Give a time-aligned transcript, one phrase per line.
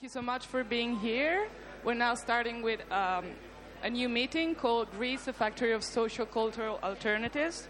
[0.00, 1.46] Thank you so much for being here.
[1.84, 3.26] We're now starting with um,
[3.82, 7.68] a new meeting called Greece, a Factory of Social Cultural Alternatives.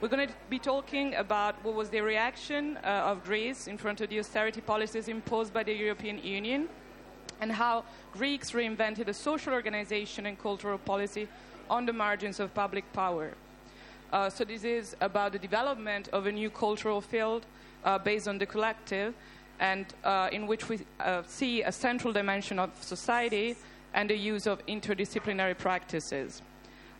[0.00, 4.00] We're going to be talking about what was the reaction uh, of Greece in front
[4.00, 6.68] of the austerity policies imposed by the European Union
[7.40, 11.26] and how Greeks reinvented a social organization and cultural policy
[11.68, 13.32] on the margins of public power.
[14.12, 17.44] Uh, so, this is about the development of a new cultural field
[17.82, 19.14] uh, based on the collective
[19.60, 23.56] and uh, in which we uh, see a central dimension of society
[23.94, 26.42] and the use of interdisciplinary practices.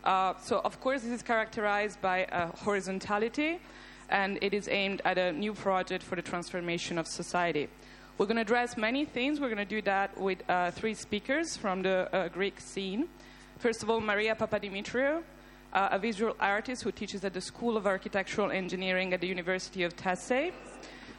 [0.05, 3.59] Uh, so, of course, this is characterized by a horizontality,
[4.09, 7.69] and it is aimed at a new project for the transformation of society.
[8.16, 9.41] We're going to address many things.
[9.41, 13.09] We're going to do that with uh, three speakers from the uh, Greek scene.
[13.59, 15.23] First of all, Maria Papadimitriou,
[15.73, 19.82] uh, a visual artist who teaches at the School of Architectural Engineering at the University
[19.82, 20.52] of Thessaly.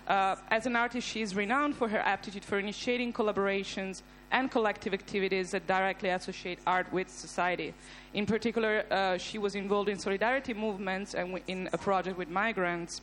[0.07, 4.93] Uh, as an artist, she is renowned for her aptitude for initiating collaborations and collective
[4.93, 7.73] activities that directly associate art with society.
[8.13, 13.01] In particular, uh, she was involved in solidarity movements and in a project with migrants.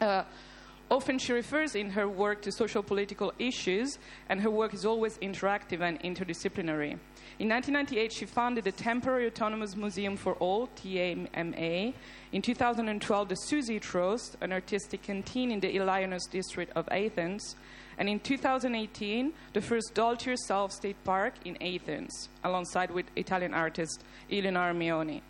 [0.00, 0.24] Uh,
[0.90, 5.18] often she refers in her work to social political issues, and her work is always
[5.18, 6.98] interactive and interdisciplinary.
[7.42, 11.92] In 1998, she founded the Temporary Autonomous Museum for All, TAMA.
[12.30, 17.56] In 2012, the Susie Tros, an artistic canteen in the Ilionos district of Athens.
[17.98, 24.04] And in 2018, the first Dolce Yourself Skate Park in Athens, alongside with Italian artist
[24.30, 25.20] Eleonora Meoni.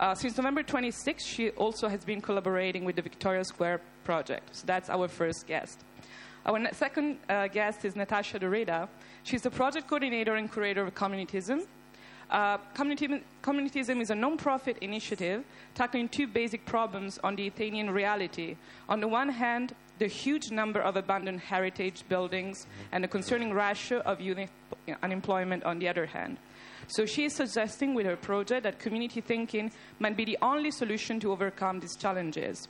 [0.00, 4.56] Uh, since November 26, she also has been collaborating with the Victoria Square project.
[4.56, 5.78] So that's our first guest.
[6.44, 8.88] Our second uh, guest is Natasha Dorida.
[9.22, 11.66] She's the project coordinator and curator of Communitism.
[12.30, 18.56] Uh, communitism, communitism is a non-profit initiative tackling two basic problems on the Athenian reality.
[18.88, 23.98] On the one hand, the huge number of abandoned heritage buildings and the concerning ratio
[24.00, 24.48] of youth
[25.02, 26.38] unemployment on the other hand.
[26.86, 31.20] So she is suggesting with her project that community thinking might be the only solution
[31.20, 32.68] to overcome these challenges.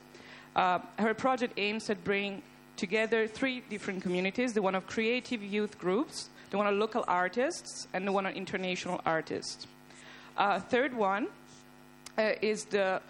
[0.55, 2.41] Uh, her project aims at bringing
[2.75, 7.87] together three different communities the one of creative youth groups, the one of local artists,
[7.93, 9.65] and the one of international artists.
[10.37, 11.27] Uh, third one
[12.17, 13.01] uh, is the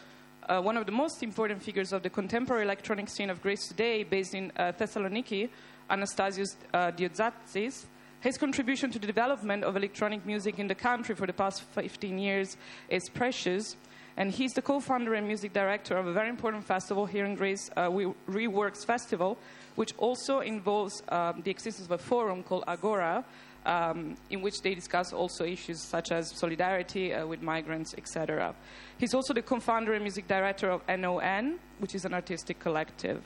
[0.47, 4.03] uh, one of the most important figures of the contemporary electronic scene of Greece today,
[4.03, 5.49] based in uh, Thessaloniki,
[5.89, 7.85] Anastasios uh, Diolatzis.
[8.21, 12.19] His contribution to the development of electronic music in the country for the past 15
[12.19, 12.57] years
[12.89, 13.75] is precious.
[14.17, 17.35] And he's the co founder and music director of a very important festival here in
[17.35, 19.37] Greece, uh, Reworks Festival,
[19.75, 23.23] which also involves um, the existence of a forum called Agora,
[23.65, 28.53] um, in which they discuss also issues such as solidarity uh, with migrants, etc.
[28.97, 33.21] He's also the co-founder and music director of NON, which is an artistic collective.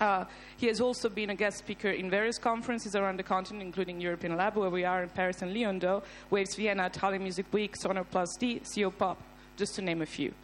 [0.00, 0.24] Uh,
[0.56, 4.36] he has also been a guest speaker in various conferences around the continent, including European
[4.36, 8.04] Lab, where we are in Paris and Lyon, though, Waves Vienna, Italian Music Week, Sonar
[8.04, 9.22] Plus D, CO Pop,
[9.56, 10.34] just to name a few.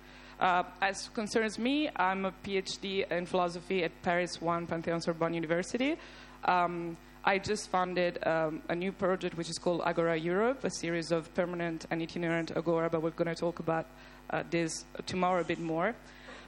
[0.41, 5.97] Uh, as concerns me, I'm a PhD in philosophy at Paris 1 Pantheon Sorbonne University.
[6.47, 11.13] Um, I just funded um, a new project which is called Agora Europe, a series
[11.13, 13.87] of permanent and itinerant Agora, but we're going to talk about
[14.31, 15.95] uh, this tomorrow a bit more.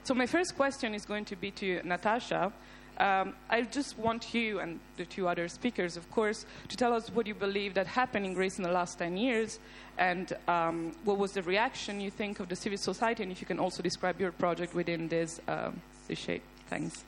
[0.05, 2.51] So, my first question is going to be to Natasha.
[2.97, 7.09] Um, I just want you and the two other speakers, of course, to tell us
[7.09, 9.59] what you believe that happened in Greece in the last 10 years
[9.97, 13.47] and um, what was the reaction you think of the civil society, and if you
[13.47, 16.43] can also describe your project within this, um, this shape.
[16.69, 17.03] Thanks.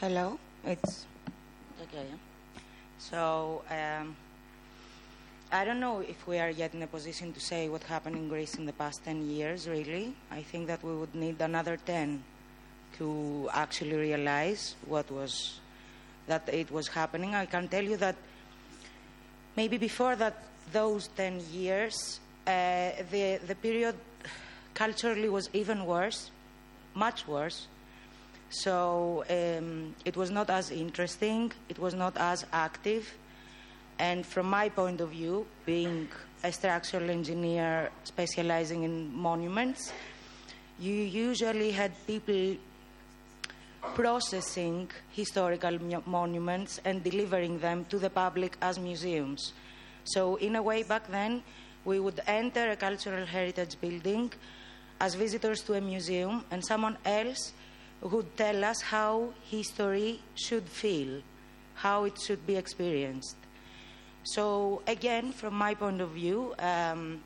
[0.00, 1.06] Hello, it's
[1.82, 2.06] okay.
[2.98, 4.16] So, um,
[5.52, 8.28] I don't know if we are yet in a position to say what happened in
[8.28, 10.14] Greece in the past 10 years, really.
[10.30, 12.22] I think that we would need another 10
[13.00, 15.58] to actually realize what was
[16.26, 17.34] that it was happening.
[17.34, 18.14] I can tell you that
[19.56, 20.36] maybe before that,
[20.70, 23.96] those 10 years, uh, the, the period
[24.74, 26.30] culturally was even worse,
[26.94, 27.66] much worse.
[28.50, 33.12] So um, it was not as interesting, it was not as active.
[33.98, 36.08] And from my point of view, being
[36.44, 39.92] a structural engineer specializing in monuments,
[40.78, 42.56] you usually had people
[43.94, 49.52] processing historical monuments and delivering them to the public as museums.
[50.04, 51.42] So, in a way, back then,
[51.84, 54.32] we would enter a cultural heritage building
[55.00, 57.52] as visitors to a museum, and someone else
[58.02, 61.22] would tell us how history should feel,
[61.74, 63.36] how it should be experienced.
[64.22, 67.20] So, again, from my point of view, um,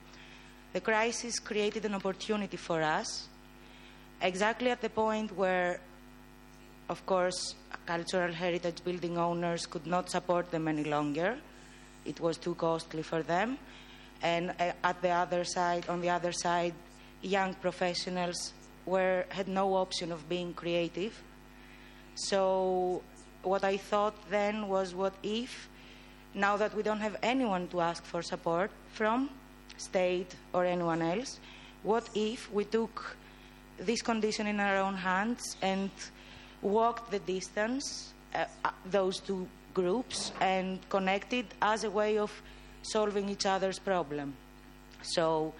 [0.73, 3.29] the crisis created an opportunity for us
[4.23, 5.81] exactly at the point where
[6.89, 7.55] of course,
[7.87, 11.37] cultural heritage building owners could not support them any longer.
[12.05, 13.59] It was too costly for them.
[14.23, 16.75] And uh, at the other side, on the other side,
[17.23, 18.53] young professionals
[18.87, 21.21] were, had no option of being creative.
[22.15, 23.03] So
[23.43, 25.69] what I thought then was what if,
[26.35, 29.31] now that we don't have anyone to ask for support from,
[29.77, 31.41] state or anyone else,
[31.83, 33.17] what if we took
[33.79, 35.91] this condition in our own hands and
[36.65, 42.33] walked the distance, uh, uh, those two groups, and connected as a way of
[42.83, 44.35] solving each other's problem.
[45.03, 45.53] So,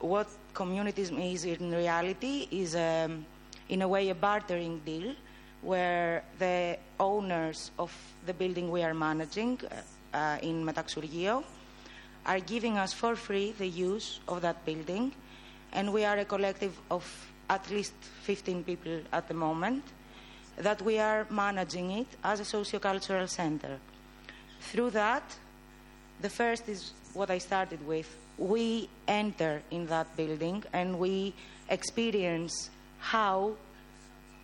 [0.00, 3.26] what communitism is in reality is, um,
[3.68, 5.14] in a way, a bartering deal
[5.60, 7.92] where the owners of
[8.24, 11.42] the building we are managing uh, uh in Metaxourgio
[12.24, 15.12] are giving us for free the use of that building,
[15.72, 17.04] and we are a collective of
[17.50, 19.82] at least 15 people at the moment
[20.58, 23.78] that we are managing it as a sociocultural center.
[24.60, 25.22] Through that,
[26.20, 28.08] the first is what I started with.
[28.36, 31.34] We enter in that building and we
[31.68, 33.54] experience how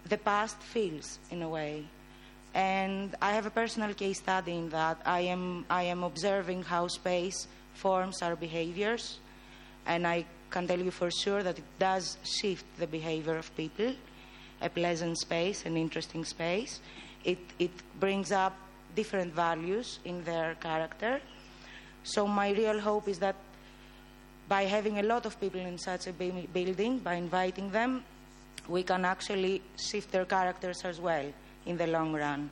[0.08, 1.84] the past feels in a way.
[2.54, 4.98] And I have a personal case study in that.
[5.04, 9.18] I am, I am observing how space forms our behaviors,
[9.86, 13.94] and I can tell you for sure that it does shift the behavior of people
[14.64, 16.80] a pleasant space, an interesting space.
[17.24, 17.70] It, it
[18.00, 18.56] brings up
[18.96, 21.20] different values in their character.
[22.02, 23.36] So my real hope is that
[24.48, 28.04] by having a lot of people in such a building, by inviting them,
[28.68, 31.26] we can actually shift their characters as well
[31.66, 32.50] in the long run.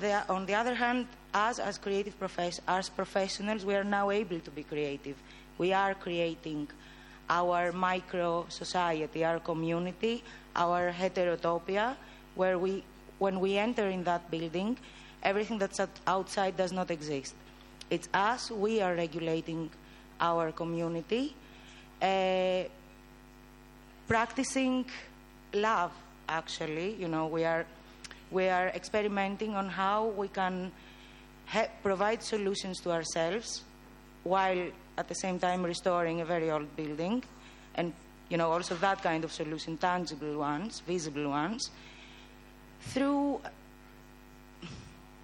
[0.00, 4.40] The, on the other hand, us as creative profess- as professionals, we are now able
[4.40, 5.16] to be creative.
[5.58, 6.68] We are creating
[7.28, 10.22] our micro society, our community,
[10.56, 11.96] our heterotopia,
[12.34, 12.84] where we,
[13.18, 14.76] when we enter in that building,
[15.22, 17.34] everything that's outside does not exist.
[17.90, 19.70] It's us, we are regulating
[20.20, 21.34] our community,
[22.00, 22.64] uh,
[24.08, 24.86] practicing
[25.52, 25.92] love,
[26.28, 26.94] actually.
[26.94, 27.66] You know, we are,
[28.30, 30.72] we are experimenting on how we can
[31.82, 33.62] provide solutions to ourselves
[34.24, 34.70] while
[35.02, 37.22] at the same time restoring a very old building
[37.74, 37.92] and
[38.32, 41.70] you know, also that kind of solution, tangible ones, visible ones,
[42.80, 43.40] through,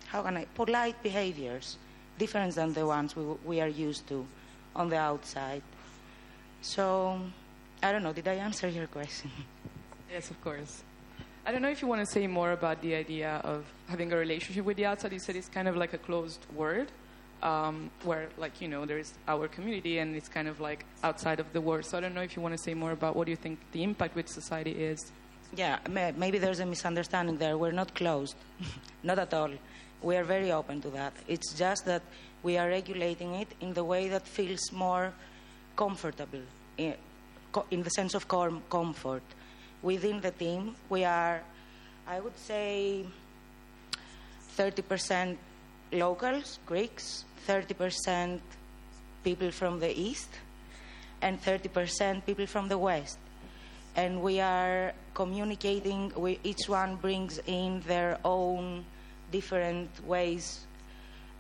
[0.09, 1.79] how can I, polite behaviors,
[2.19, 4.27] different than the ones we, we are used to
[4.77, 5.63] on the outside.
[6.61, 7.19] So,
[7.83, 9.31] I don't know, did I answer your question?
[10.11, 10.83] Yes, of course.
[11.45, 14.17] I don't know if you want to say more about the idea of having a
[14.17, 15.13] relationship with the outside.
[15.13, 16.89] You said it's kind of like a closed word
[17.43, 21.53] um, where like you know there's our community and it's kind of like outside of
[21.53, 21.85] the world.
[21.85, 23.59] So I don't know if you want to say more about what do you think
[23.73, 25.13] the impact with society is.
[25.57, 27.57] Yeah, maybe there's a misunderstanding there.
[27.57, 28.35] We're not closed,
[29.03, 29.51] not at all.
[30.03, 31.15] We are very open to that.
[31.27, 32.03] It's just that
[32.43, 35.13] we are regulating it in the way that feels more
[35.75, 36.43] comfortable,
[36.77, 36.95] in,
[37.71, 39.23] the sense of com- comfort.
[39.83, 41.41] Within the team, we are,
[42.07, 43.07] I would say,
[44.57, 45.37] 30%
[45.93, 48.41] locals, Greeks, 30%
[49.25, 50.29] people from the east,
[51.23, 53.19] and 30% people from the west.
[53.97, 58.85] And we are communicating, we, each one brings in their own
[59.33, 60.61] different ways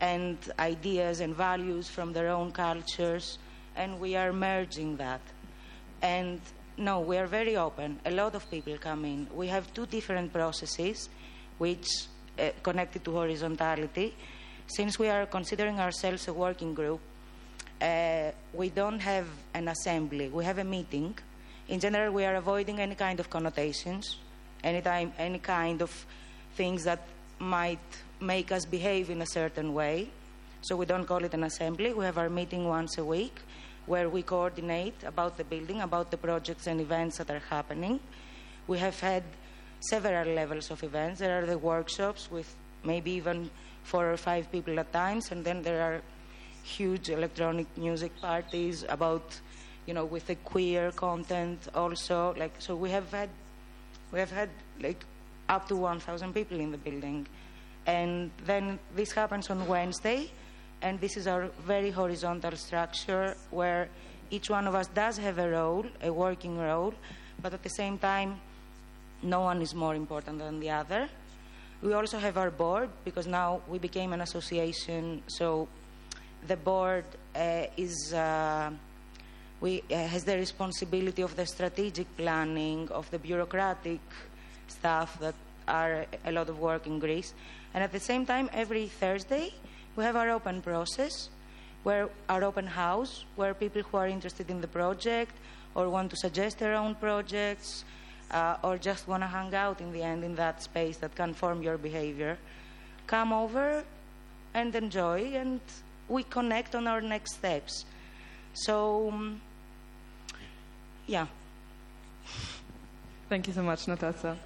[0.00, 3.38] and ideas and values from their own cultures,
[3.76, 5.20] and we are merging that.
[6.02, 6.40] And
[6.76, 7.98] no, we are very open.
[8.06, 9.26] A lot of people come in.
[9.34, 11.08] We have two different processes,
[11.58, 11.88] which
[12.38, 14.14] uh, connected to horizontality
[14.68, 17.00] since we are considering ourselves a working group,
[17.80, 20.28] uh, we don't have an assembly.
[20.28, 21.16] We have a meeting.
[21.68, 24.16] In general, we are avoiding any kind of connotations,
[24.62, 24.80] any,
[25.38, 26.06] kind of
[26.54, 27.00] things that
[27.38, 27.78] might
[28.20, 30.10] make us behave in a certain way.
[30.62, 31.92] So we don't call it an assembly.
[31.92, 33.40] We have our meeting once a week
[33.86, 38.00] where we coordinate about the building, about the projects and events that are happening.
[38.66, 39.22] We have had
[39.80, 41.20] several levels of events.
[41.20, 43.50] There are the workshops with maybe even
[43.88, 46.02] four or five people at times, and then there are
[46.62, 49.40] huge electronic music parties about,
[49.86, 52.34] you know, with the queer content also.
[52.36, 53.30] Like so, we have had
[54.12, 55.04] we have had like
[55.48, 57.26] up to 1,000 people in the building,
[57.86, 60.30] and then this happens on Wednesday,
[60.82, 63.88] and this is our very horizontal structure where
[64.30, 66.92] each one of us does have a role, a working role,
[67.40, 68.38] but at the same time,
[69.22, 71.08] no one is more important than the other.
[71.80, 75.68] We also have our board because now we became an association, so
[76.46, 77.04] the board
[77.36, 78.70] uh, is uh,
[79.60, 84.00] we uh, has the responsibility of the strategic planning of the bureaucratic
[84.66, 85.34] stuff that
[85.68, 87.32] are a lot of work in Greece.
[87.74, 89.54] And at the same time, every Thursday,
[89.94, 91.28] we have our open process,
[91.84, 95.32] where our open house, where people who are interested in the project
[95.74, 97.84] or want to suggest their own projects
[98.30, 101.34] uh, or just want to hang out in the end in that space that can
[101.34, 102.38] form your behavior,
[103.06, 103.84] come over
[104.54, 105.60] and enjoy, and
[106.08, 107.84] we connect on our next steps.
[108.54, 109.40] So, um,
[111.06, 111.26] yeah.
[113.28, 114.36] Thank you so much, Natasha.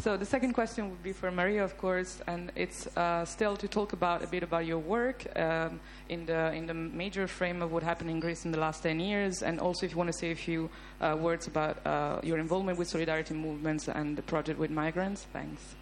[0.00, 3.68] So the second question would be for Maria, of course, and it's uh, still to
[3.68, 7.70] talk about a bit about your work um, in the in the major frame of
[7.70, 10.18] what happened in Greece in the last ten years, and also if you want to
[10.18, 10.68] say a few
[11.00, 15.26] uh, words about uh, your involvement with solidarity movements and the project with migrants.
[15.32, 15.76] Thanks.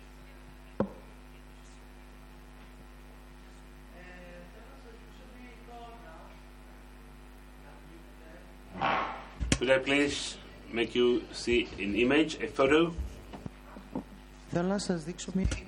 [9.58, 10.36] Could I please
[10.72, 12.92] make you see an image, a photo?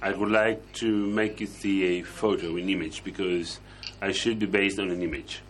[0.03, 3.61] I would like to make you see a photo, an image, because
[4.01, 5.41] I should be based on an image.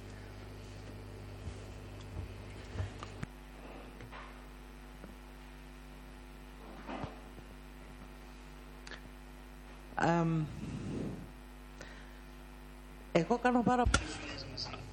[9.96, 10.46] Um,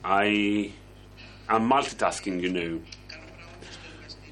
[0.03, 0.71] I
[1.49, 2.81] am multitasking, you know.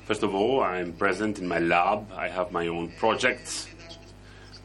[0.06, 2.10] First of all, I'm present in my lab.
[2.14, 3.68] I have my own projects.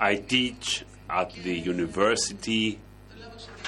[0.02, 2.80] I teach at the university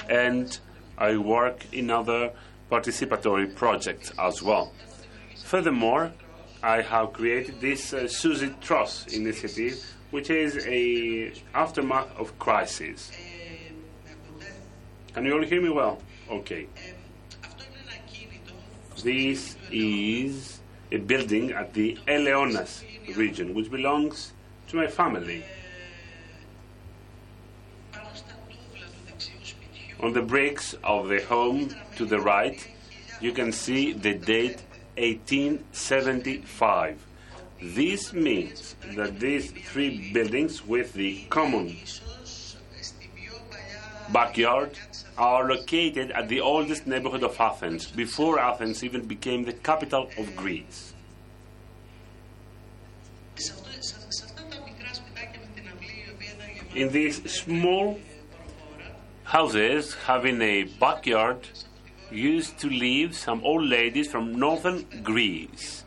[0.09, 0.59] and
[0.97, 2.33] I work in other
[2.69, 4.73] participatory projects as well.
[5.45, 6.11] Furthermore,
[6.61, 9.75] I have created this uh, Susie Tros initiative,
[10.11, 13.13] which is a aftermath of crisis.
[15.13, 16.01] Can you all hear me well?
[16.29, 16.67] Okay.
[19.01, 20.59] This is
[20.91, 22.83] a building at the Eleonas
[23.15, 24.33] region, which belongs
[24.67, 25.45] to my family.
[30.05, 32.67] On the bricks of the home to the right,
[33.19, 34.61] you can see the date
[34.99, 37.03] 1875.
[37.59, 41.75] This means that these three buildings with the common
[44.13, 44.77] backyard
[45.17, 50.35] are located at the oldest neighborhood of Athens, before Athens even became the capital of
[50.35, 50.93] Greece.
[56.75, 57.99] In these small
[59.25, 61.47] houses having a backyard
[62.11, 65.83] used to live some old ladies from northern Greece.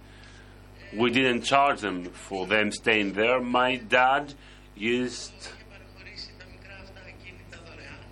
[0.96, 3.40] We didn't charge them for them staying there.
[3.40, 4.34] My dad
[4.74, 5.32] used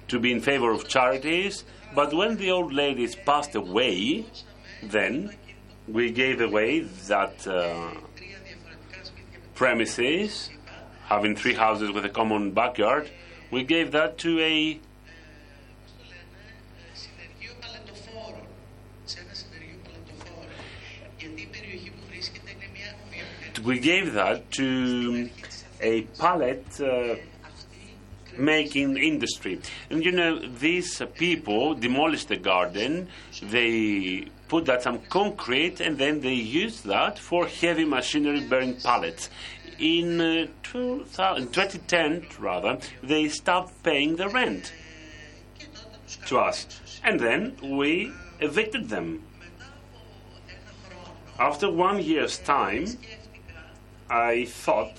[0.08, 1.64] to be in favor of charities,
[1.94, 4.26] but when the old ladies passed away,
[4.82, 5.34] then
[5.88, 7.90] we gave away that uh,
[9.54, 10.50] premises,
[11.06, 13.10] having three houses with a common backyard,
[13.50, 14.78] we gave that to a
[23.66, 25.28] we gave that to
[25.80, 27.16] a pallet uh,
[28.38, 29.60] making industry.
[29.90, 33.08] And you know, these people demolished the garden,
[33.42, 39.30] they put that some concrete, and then they used that for heavy machinery bearing pallets.
[39.80, 44.72] In uh, 2000, 2010, rather, they stopped paying the rent
[46.26, 46.66] to us.
[47.02, 49.24] And then we evicted them.
[51.38, 52.86] After one year's time,
[54.08, 54.96] I thought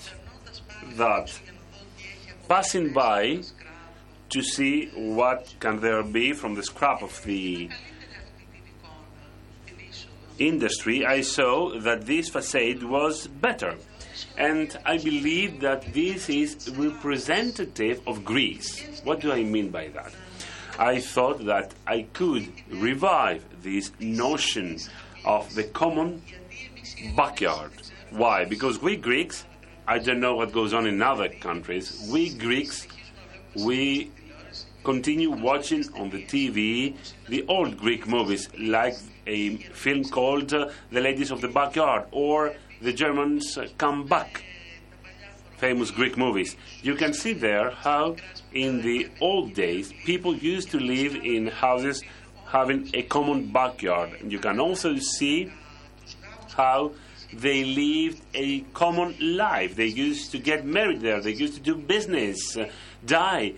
[0.96, 1.40] that
[2.48, 3.42] passing by
[4.30, 7.70] to see what can there be from the scrap of the
[10.38, 13.76] industry, I saw that this facade was better.
[14.36, 19.00] And I believe that this is representative of Greece.
[19.04, 20.12] What do I mean by that?
[20.78, 24.78] I thought that I could revive this notion
[25.24, 26.22] of the common
[27.16, 27.72] backyard.
[28.10, 28.44] Why?
[28.44, 29.44] Because we Greeks,
[29.86, 32.86] I don't know what goes on in other countries, we Greeks,
[33.54, 34.10] we
[34.82, 36.96] continue watching on the TV
[37.28, 38.96] the old Greek movies, like
[39.26, 44.44] a film called uh, The Ladies of the Backyard or The Germans uh, Come Back,
[45.58, 46.56] famous Greek movies.
[46.82, 48.16] You can see there how
[48.54, 52.02] in the old days people used to live in houses
[52.46, 54.16] having a common backyard.
[54.26, 55.52] You can also see
[56.56, 56.92] how
[57.32, 59.76] they lived a common life.
[59.76, 61.20] They used to get married there.
[61.20, 62.68] They used to do business, uh,
[63.04, 63.54] die,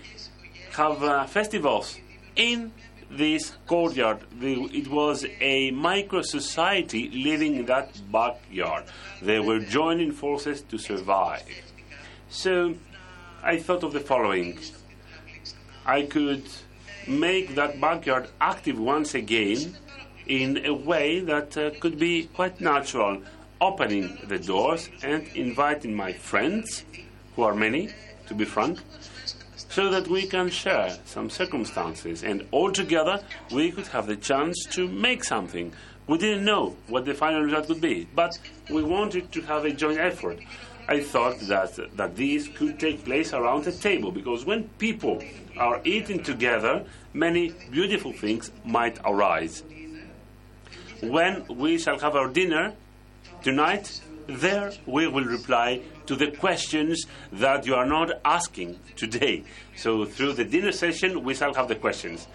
[0.73, 1.99] have uh, festivals
[2.37, 2.73] in
[3.11, 4.21] this courtyard.
[4.39, 8.85] The, it was a micro society living in that backyard.
[9.21, 11.43] They were joining forces to survive.
[12.29, 12.75] So
[13.43, 14.59] I thought of the following.
[15.85, 16.45] I could
[17.09, 19.77] make that backyard active once again
[20.27, 23.21] in a way that uh, could be quite natural,
[23.61, 26.85] opening the doors and inviting my friends,
[27.37, 27.91] who are many,
[28.27, 28.79] to be frank,
[29.71, 34.65] so that we can share some circumstances and all together we could have the chance
[34.67, 35.73] to make something.
[36.07, 38.39] We didn't know what the final result would be, but
[38.69, 40.41] we wanted to have a joint effort.
[40.89, 45.23] I thought that, that this could take place around a table because when people
[45.57, 49.63] are eating together, many beautiful things might arise.
[51.01, 52.75] When we shall have our dinner
[53.43, 59.45] tonight, there we will reply to the questions that you are not asking today.
[59.77, 62.27] So, through the dinner session, we shall have the questions.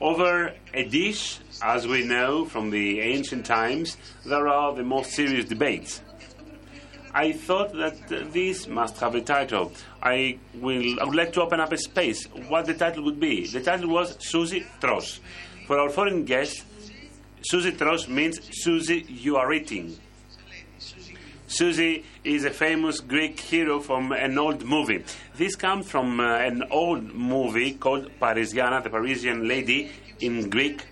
[0.00, 5.46] Over a dish, as we know from the ancient times, there are the most serious
[5.46, 6.00] debates.
[7.12, 9.72] I thought that this must have a title.
[10.02, 11.00] I will.
[11.00, 12.26] I would like to open up a space.
[12.48, 13.46] What the title would be?
[13.46, 15.20] The title was Susie Tros.
[15.66, 16.64] For our foreign guests,
[17.42, 19.98] Susie Tros means Susie, you are eating.
[21.50, 25.02] Susie is a famous Greek hero from an old movie.
[25.34, 29.90] This comes from uh, an old movie called Parisiana, the Parisian lady
[30.20, 30.84] in Greek,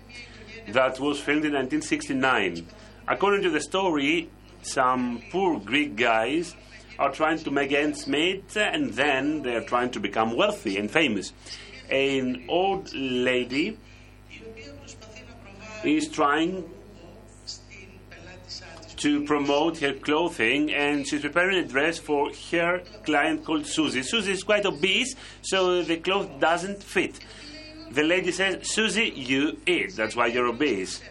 [0.69, 2.65] that was filmed in 1969.
[3.07, 4.31] According to the story,
[4.63, 6.55] some poor Greek guys
[6.97, 11.33] are trying to make ends meet and then they're trying to become wealthy and famous.
[11.91, 13.77] An old lady
[15.83, 16.67] is trying
[18.97, 24.01] to promote her clothing and she's preparing a dress for her client called Susie.
[24.03, 27.19] Susie is quite obese, so the cloth doesn't fit.
[27.91, 31.01] The lady says, Susie, you eat, that's why you're obese.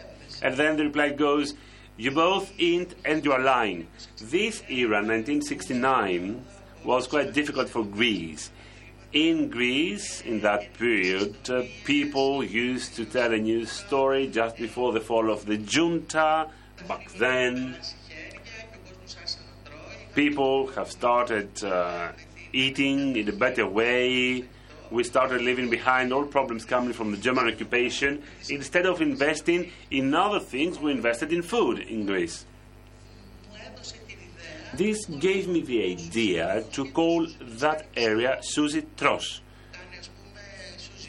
[0.41, 1.55] And then the reply goes,
[1.97, 3.87] You both eat and you are lying.
[4.21, 6.43] This era, 1969,
[6.83, 8.51] was quite difficult for Greece.
[9.13, 14.91] In Greece, in that period, uh, people used to tell a news story just before
[14.91, 16.49] the fall of the junta.
[16.85, 17.75] Back then,
[20.13, 22.11] people have started uh,
[22.53, 24.45] eating in a better way.
[24.89, 28.23] We started leaving behind all problems coming from the German occupation.
[28.49, 32.45] Instead of investing in other things, we invested in food in Greece.
[34.73, 39.41] This gave me the idea to call that area Susie Tros.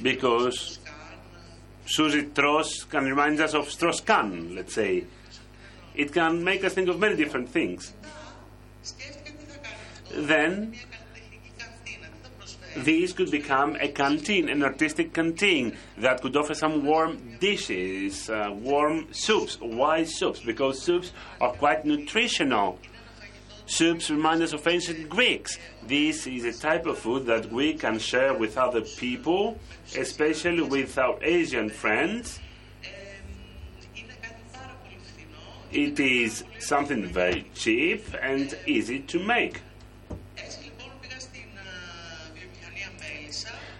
[0.02, 0.78] Because
[1.86, 5.04] Susie Tros can remind us of Strauss-Kahn, let's say.
[5.94, 7.92] It can make us think of many different things.
[10.10, 10.74] Then,
[12.76, 18.50] these could become a canteen, an artistic canteen that could offer some warm dishes, uh,
[18.52, 22.78] warm soups, white soups, because soups are quite nutritional.
[23.66, 25.58] Soups remind us of ancient Greeks.
[25.86, 29.58] This is a type of food that we can share with other people,
[29.96, 32.40] especially with our Asian friends.
[35.72, 39.60] It is something very cheap and easy to make.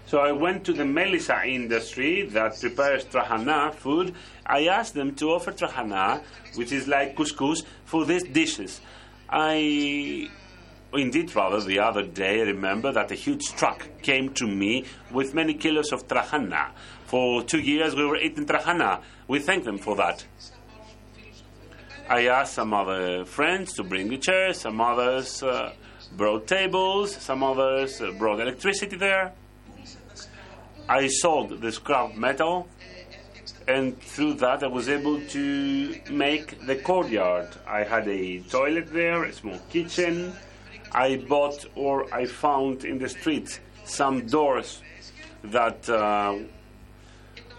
[0.06, 4.14] So I went to the Melissa industry that prepares trahana food.
[4.46, 6.22] I asked them to offer trahana,
[6.54, 8.80] which is like couscous, for these dishes.
[9.28, 10.30] I
[10.94, 15.34] indeed rather the other day I remember that a huge truck came to me with
[15.34, 16.70] many kilos of trahana.
[17.04, 19.02] For two years we were eating trahana.
[19.26, 20.24] We thank them for that.
[22.10, 25.74] I asked some other friends to bring the chairs, some others uh,
[26.16, 29.34] brought tables, some others uh, brought electricity there.
[30.88, 32.66] I sold the scrap metal,
[33.66, 37.48] and through that I was able to make the courtyard.
[37.66, 40.32] I had a toilet there, a small kitchen.
[40.92, 44.80] I bought or I found in the streets some doors
[45.44, 46.38] that uh,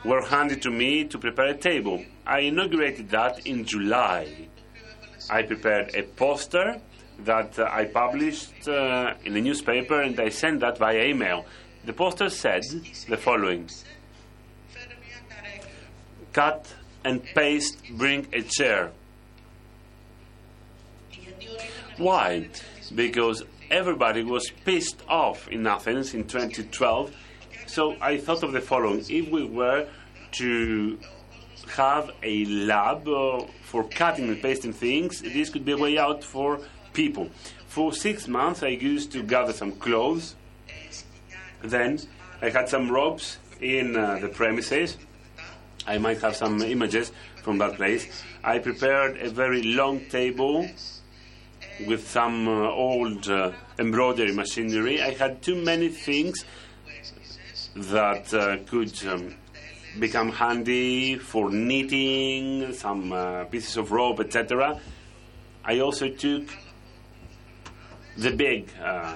[0.03, 2.03] were handed to me to prepare a table.
[2.29, 4.27] I inaugurated that in July.
[5.31, 6.79] I prepared a poster
[7.25, 11.45] that uh, I published uh, in a newspaper and I sent that via email.
[11.85, 12.63] The poster said
[13.07, 13.67] the following
[16.31, 16.71] Cut
[17.03, 18.91] and paste, bring a chair.
[21.97, 22.47] Why?
[22.93, 27.11] Because everybody was pissed off in Athens in 2012.
[27.65, 29.87] So I thought of the following if we were
[30.33, 30.99] to
[31.75, 36.23] have a lab uh, for cutting and pasting things, this could be a way out
[36.23, 36.59] for
[36.93, 37.29] people.
[37.67, 40.35] For six months, I used to gather some clothes.
[41.61, 41.99] Then
[42.41, 44.97] I had some ropes in uh, the premises.
[45.85, 47.11] I might have some images
[47.43, 48.23] from that place.
[48.43, 50.67] I prepared a very long table
[51.85, 55.01] with some uh, old uh, embroidery machinery.
[55.01, 56.45] I had too many things
[57.75, 59.35] that uh, could um,
[59.97, 64.79] become handy for knitting, some uh, pieces of rope, etc.
[65.63, 66.43] I also took
[68.17, 69.13] the big uh,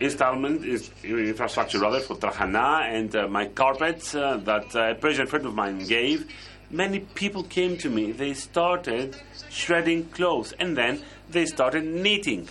[0.00, 5.26] installment is infrastructure rather for Trahana and uh, my carpets uh, that uh, a Persian
[5.26, 6.30] friend of mine gave.
[6.70, 8.12] Many people came to me.
[8.12, 9.16] They started
[9.50, 12.48] shredding clothes and then they started knitting.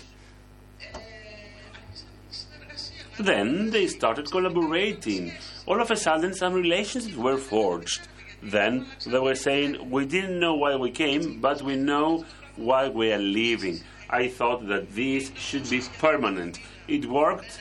[3.19, 5.33] Then they started collaborating.
[5.65, 8.07] All of a sudden, some relationships were forged.
[8.41, 12.25] Then they were saying, We didn't know why we came, but we know
[12.57, 13.79] why we are leaving.
[14.09, 16.59] I thought that this should be permanent.
[16.87, 17.57] It worked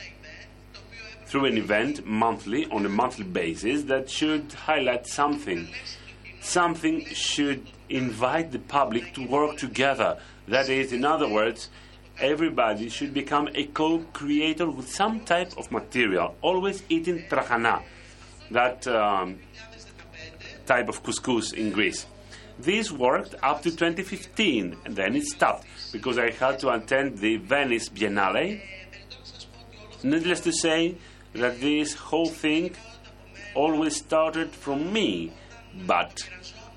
[1.25, 5.69] through an event monthly, on a monthly basis, that should highlight something.
[6.41, 10.19] Something should invite the public to work together.
[10.49, 11.69] That is, in other words,
[12.19, 17.81] everybody should become a co-creator with some type of material, always eating trahana,
[18.51, 19.39] that um,
[20.65, 22.05] type of couscous in Greece.
[22.59, 27.37] This worked up to 2015, and then it stopped because I had to attend the
[27.37, 28.61] Venice Biennale.
[30.03, 30.95] Needless to say
[31.33, 32.75] that this whole thing
[33.55, 35.33] always started from me,
[35.87, 36.29] but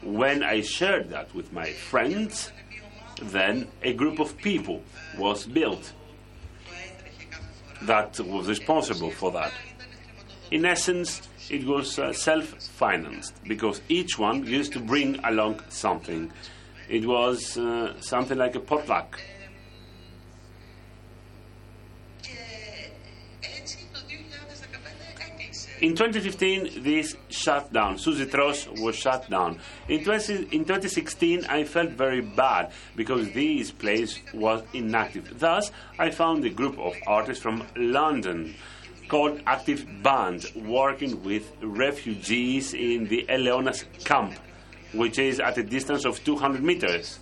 [0.02, 2.52] when I shared that with my friends,
[3.22, 4.82] then a group of people
[5.18, 5.92] was built
[7.82, 9.52] that was responsible for that.
[10.50, 16.32] In essence, it was uh, self financed because each one used to bring along something.
[16.88, 19.20] It was uh, something like a potluck.
[25.82, 27.96] In 2015, this shut down.
[27.96, 29.58] Susitros was shut down.
[29.88, 35.38] In, 20, in 2016, I felt very bad because this place was inactive.
[35.38, 38.54] Thus, I found a group of artists from London
[39.08, 44.34] called Active Band working with refugees in the Eleonas camp,
[44.94, 47.18] which is at a distance of 200 meters.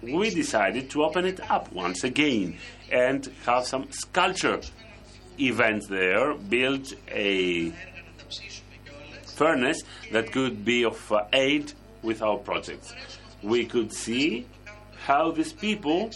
[0.00, 2.56] We decided to open it up once again
[2.92, 4.60] and have some sculpture
[5.40, 7.72] events there, build a
[9.26, 11.72] furnace that could be of uh, aid
[12.02, 12.94] with our projects.
[13.42, 14.46] We could see
[15.06, 16.10] how these people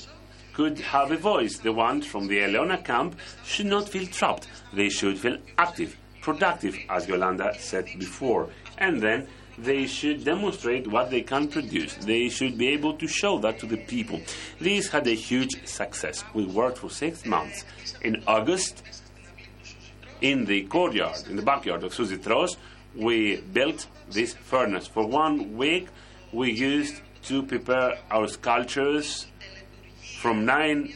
[0.52, 1.58] could have a voice.
[1.58, 4.48] The ones from the Eleona camp should not feel trapped.
[4.72, 8.50] They should feel active, productive, as Yolanda said before.
[8.78, 9.26] And then
[9.58, 11.94] they should demonstrate what they can produce.
[11.96, 14.20] They should be able to show that to the people.
[14.60, 16.24] This had a huge success.
[16.34, 17.64] We worked for six months.
[18.02, 18.82] In August,
[20.20, 22.56] in the courtyard, in the backyard of Susitros,
[22.94, 24.86] we built this furnace.
[24.86, 25.88] For one week,
[26.32, 29.26] we used to prepare our sculptures
[30.20, 30.94] from 9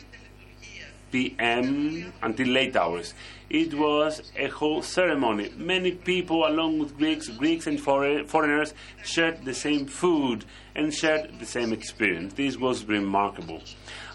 [1.11, 2.13] p.m.
[2.23, 3.15] until late hours.
[3.51, 5.51] It was a whole ceremony.
[5.57, 11.39] Many people, along with Greeks, Greeks and foreign, foreigners, shared the same food and shared
[11.41, 12.35] the same experience.
[12.35, 13.63] This was remarkable.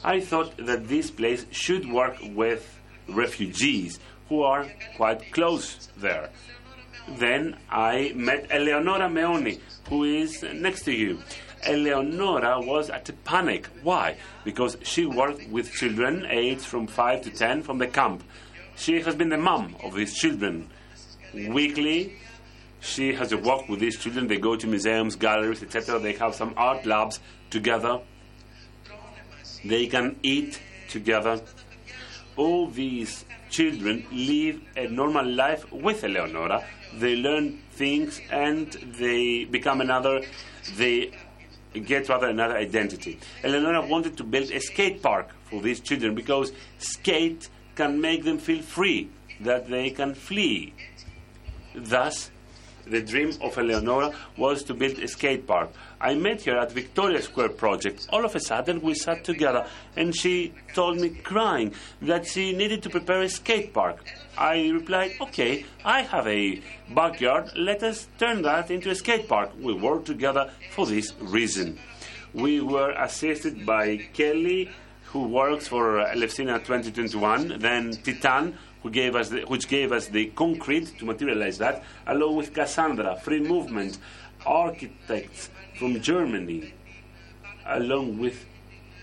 [0.03, 3.99] I thought that this place should work with refugees
[4.33, 4.65] who are
[4.97, 6.27] quite close there.
[7.19, 11.19] Then I met Eleonora Meoni, who is next to you.
[11.63, 13.67] Eleonora was at a panic.
[13.83, 14.17] Why?
[14.43, 18.23] Because she worked with children aged from 5 to 10 from the camp.
[18.75, 20.67] She has been the mom of these children.
[21.33, 22.17] Weekly,
[22.79, 24.27] she has a walk with these children.
[24.27, 25.99] They go to museums, galleries, etc.
[25.99, 27.19] They have some art labs
[27.51, 27.99] together.
[29.63, 31.39] They can eat together.
[32.35, 36.65] All these children live a normal life with Eleonora.
[36.97, 40.21] They learn things and they become another,
[40.75, 41.11] they
[41.73, 43.19] get rather another identity.
[43.43, 48.39] Eleonora wanted to build a skate park for these children because skate can make them
[48.39, 50.73] feel free, that they can flee.
[51.75, 52.31] Thus,
[52.85, 55.69] the dream of Eleonora was to build a skate park.
[56.03, 58.07] I met her at Victoria Square project.
[58.09, 62.83] All of a sudden, we sat together, and she told me, crying, that she needed
[62.83, 64.03] to prepare a skate park.
[64.37, 67.51] I replied, "Okay, I have a backyard.
[67.55, 71.79] Let us turn that into a skate park." We worked together for this reason.
[72.33, 74.71] We were assisted by Kelly,
[75.11, 80.25] who works for Elefsina 2021, then Titan, who gave us the, which gave us the
[80.35, 83.99] concrete to materialize that, along with Cassandra, Free Movement,
[84.45, 85.49] architects
[85.83, 86.73] from Germany,
[87.65, 88.45] along with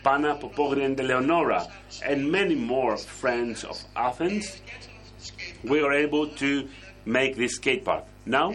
[0.02, 1.70] Pana Popogri and Leonora,
[2.02, 4.62] and many more friends of Athens,
[5.62, 6.66] we were able to
[7.04, 8.04] make this skate park.
[8.24, 8.54] Now,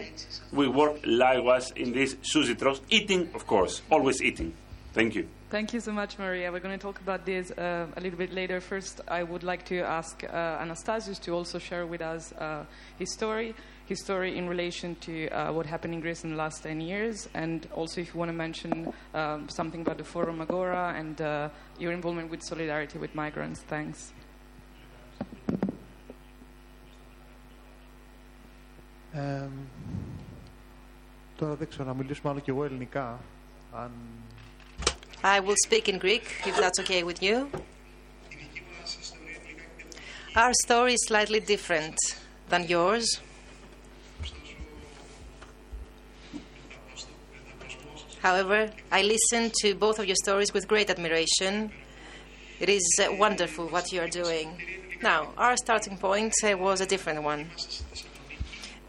[0.50, 4.54] we work likewise in this Susitros, eating, of course, always eating.
[4.92, 5.28] Thank you.
[5.49, 6.51] Thank you so much, Maria.
[6.51, 8.61] We're going to talk about this uh, a little bit later.
[8.61, 12.63] First, I would like to ask uh, Anastasios to also share with us uh,
[12.97, 13.53] his story,
[13.85, 17.27] his story in relation to uh, what happened in Greece in the last 10 years,
[17.33, 21.49] and also if you want to mention um, something about the Forum Agora and uh,
[21.79, 23.61] your involvement with solidarity with migrants.
[23.67, 24.13] Thanks.
[29.13, 29.47] Ε,
[31.35, 33.19] τώρα δεν ξέρω να μιλήσουμε άλλο κι εγώ ελληνικά.
[33.73, 33.91] Αν...
[35.26, 37.50] I will speak in Greek, if that's okay with you.
[40.36, 41.96] Our story is slightly different
[42.48, 43.20] than yours.
[48.20, 51.72] However, I listened to both of your stories with great admiration.
[52.60, 54.48] It is uh, wonderful what you are doing.
[55.02, 57.50] Now, our starting point uh, was a different one.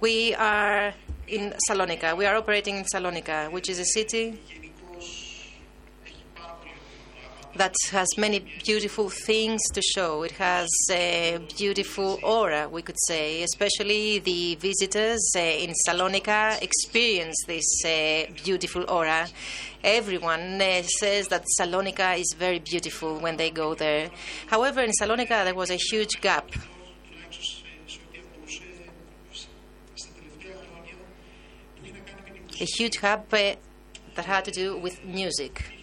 [0.01, 0.93] We are
[1.27, 2.15] in Salonika.
[2.15, 4.39] We are operating in Salonika, which is a city
[7.57, 10.23] that has many beautiful things to show.
[10.23, 17.35] It has a beautiful aura, we could say, especially the visitors uh, in Salonika experience
[17.47, 19.27] this uh, beautiful aura.
[19.83, 24.11] Everyone uh, says that Salonika is very beautiful when they go there.
[24.47, 26.49] However, in Salonika there was a huge gap.
[32.59, 33.55] A huge gap uh,
[34.15, 35.76] that had to do with music.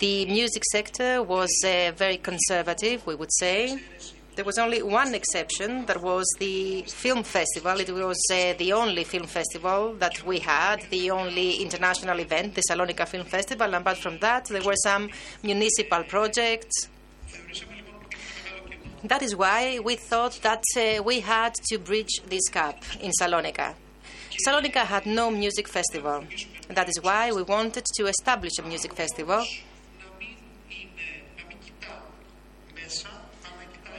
[0.00, 3.78] The music sector was uh, very conservative, we would say.
[4.34, 7.78] There was only one exception, that was the film festival.
[7.78, 12.62] It was uh, the only film festival that we had, the only international event, the
[12.62, 13.66] Salonika Film Festival.
[13.66, 15.10] And apart from that, there were some
[15.42, 16.88] municipal projects.
[19.04, 23.74] That is why we thought that uh, we had to bridge this gap in Salonika.
[24.46, 26.24] Salonika had no music festival.
[26.70, 29.44] That is why we wanted to establish a music festival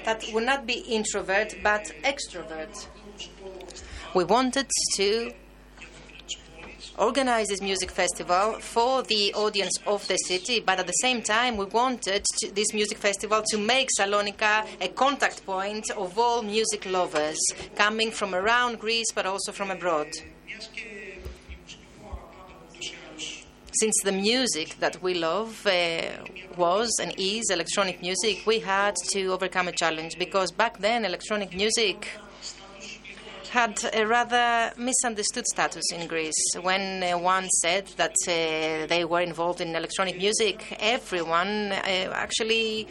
[0.06, 2.88] that would not be introvert but extrovert.
[4.14, 5.34] We wanted to
[6.98, 11.58] organize this music festival for the audience of the city, but at the same time,
[11.58, 16.86] we wanted to, this music festival to make Salonika a contact point of all music
[16.86, 17.40] lovers
[17.76, 20.08] coming from around Greece but also from abroad.
[23.74, 26.02] Since the music that we love uh,
[26.58, 31.56] was and is electronic music, we had to overcome a challenge because back then electronic
[31.56, 32.08] music
[33.50, 36.42] had a rather misunderstood status in Greece.
[36.62, 42.88] When uh, one said that uh, they were involved in electronic music, everyone uh, actually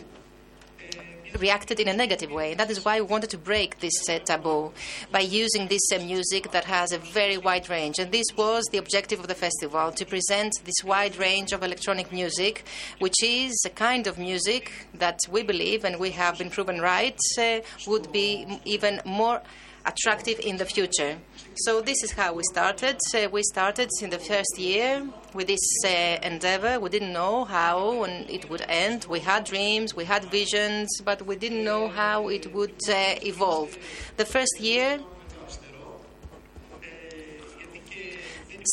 [1.38, 2.54] reacted in a negative way.
[2.54, 4.72] That is why we wanted to break this uh, taboo
[5.10, 7.98] by using this uh, music that has a very wide range.
[7.98, 12.12] And this was the objective of the festival to present this wide range of electronic
[12.12, 12.64] music,
[12.98, 17.18] which is a kind of music that we believe, and we have been proven right,
[17.38, 19.40] uh, would be even more
[19.86, 21.18] attractive in the future.
[21.56, 22.98] So this is how we started.
[23.14, 26.78] Uh, we started in the first year with this uh, endeavor.
[26.80, 29.06] We didn't know how it would end.
[29.08, 33.76] We had dreams, we had visions, but we didn't know how it would uh, evolve.
[34.16, 35.00] The first year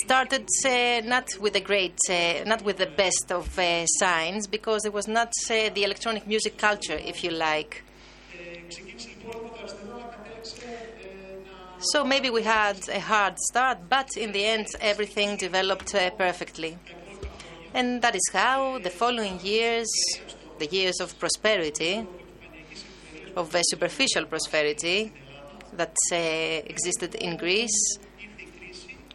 [0.04, 4.86] started uh, not with the great, uh, not with the best of uh, signs, because
[4.86, 7.84] it was not uh, the electronic music culture, if you like.
[11.80, 16.76] So maybe we had a hard start, but in the end, everything developed uh, perfectly.
[17.74, 19.88] And that is how the following years,
[20.58, 22.06] the years of prosperity,
[23.36, 25.14] of uh, superficial prosperity
[25.74, 28.00] that uh, existed in Greece,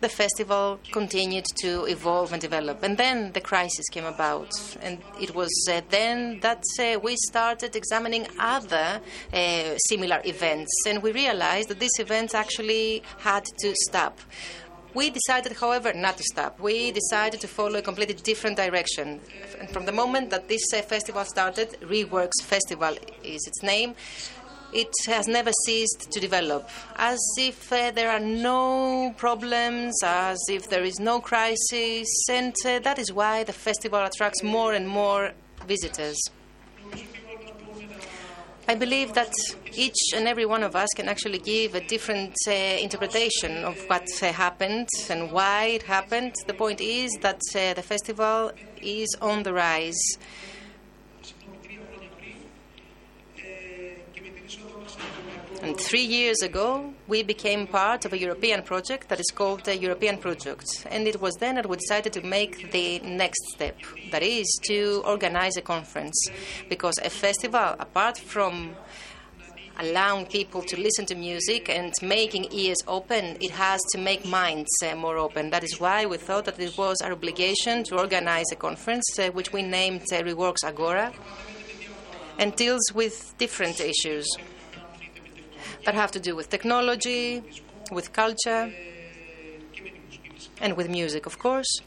[0.02, 2.82] the festival continued to evolve and develop.
[2.82, 4.52] And then the crisis came about.
[4.82, 9.00] And it was uh, then that uh, we started examining other
[9.32, 10.72] uh, similar events.
[10.86, 14.18] And we realized that these events actually had to stop.
[14.94, 16.60] We decided, however, not to stop.
[16.60, 19.20] We decided to follow a completely different direction.
[19.58, 23.94] And from the moment that this uh, festival started, Reworks Festival is its name,
[24.72, 30.68] it has never ceased to develop, as if uh, there are no problems, as if
[30.68, 35.32] there is no crisis, and uh, that is why the festival attracts more and more
[35.66, 36.18] visitors.
[38.68, 39.32] I believe that
[39.74, 44.06] each and every one of us can actually give a different uh, interpretation of what
[44.22, 46.34] uh, happened and why it happened.
[46.46, 50.00] The point is that uh, the festival is on the rise.
[55.62, 59.78] And three years ago, we became part of a European project that is called the
[59.78, 60.84] European Project.
[60.90, 63.76] And it was then that we decided to make the next step
[64.10, 66.18] that is, to organize a conference.
[66.68, 68.74] Because a festival, apart from
[69.78, 74.70] allowing people to listen to music and making ears open, it has to make minds
[74.84, 75.50] uh, more open.
[75.50, 79.28] That is why we thought that it was our obligation to organize a conference, uh,
[79.28, 81.12] which we named uh, Reworks Agora,
[82.40, 84.26] and deals with different issues
[85.84, 87.42] that have to do with technology,
[87.90, 88.72] with culture,
[90.60, 91.80] and with music, of course.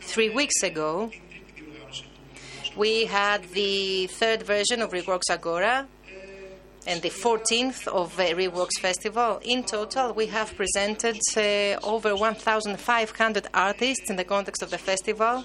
[0.00, 1.10] Three weeks ago,
[2.76, 5.88] we had the third version of Reworks Agora
[6.86, 9.40] and the 14th of uh, Reworks Festival.
[9.44, 15.44] In total, we have presented uh, over 1,500 artists in the context of the festival.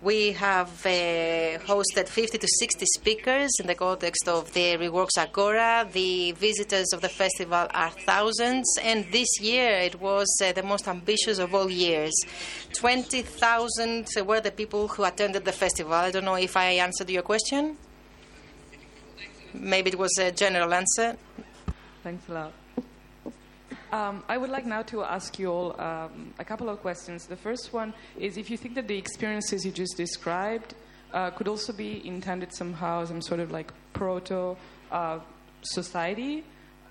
[0.00, 5.88] We have uh, hosted 50 to 60 speakers in the context of the Reworks Agora.
[5.92, 10.86] The visitors of the festival are thousands, and this year it was uh, the most
[10.86, 12.14] ambitious of all years.
[12.74, 15.94] 20,000 were the people who attended the festival.
[15.94, 17.76] I don't know if I answered your question.
[19.52, 21.16] Maybe it was a general answer.
[22.04, 22.52] Thanks a lot.
[23.90, 27.26] Um, I would like now to ask you all um, a couple of questions.
[27.26, 30.74] The first one is if you think that the experiences you just described
[31.14, 34.56] uh, could also be intended somehow as some sort of like proto
[34.92, 35.20] uh,
[35.62, 36.44] society,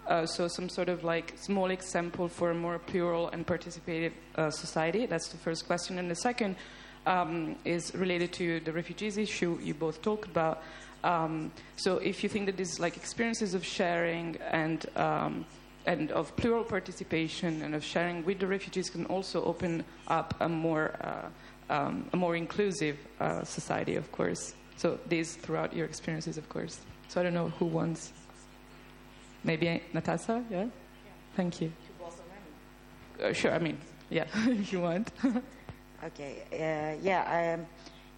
[0.08, 4.50] uh, so some sort of like small example for a more plural and participative uh,
[4.50, 5.06] society.
[5.06, 6.00] That's the first question.
[6.00, 6.56] And the second
[7.06, 10.64] um, is related to the refugees issue you both talked about.
[11.04, 15.46] Um, so if you think that these like experiences of sharing and um,
[15.88, 20.50] and of plural participation and of sharing with the refugees can also open up a
[20.50, 21.30] more uh,
[21.70, 24.54] um, a more inclusive uh, society, of course.
[24.76, 26.80] So these throughout your experiences, of course.
[27.08, 28.14] So I don't know who wants.
[29.44, 30.68] Maybe Natasha, yeah.
[31.36, 31.72] Thank you.
[33.22, 33.54] Uh, sure.
[33.54, 33.78] I mean,
[34.10, 35.12] yeah, if you want.
[36.04, 37.66] Okay, uh, yeah, um,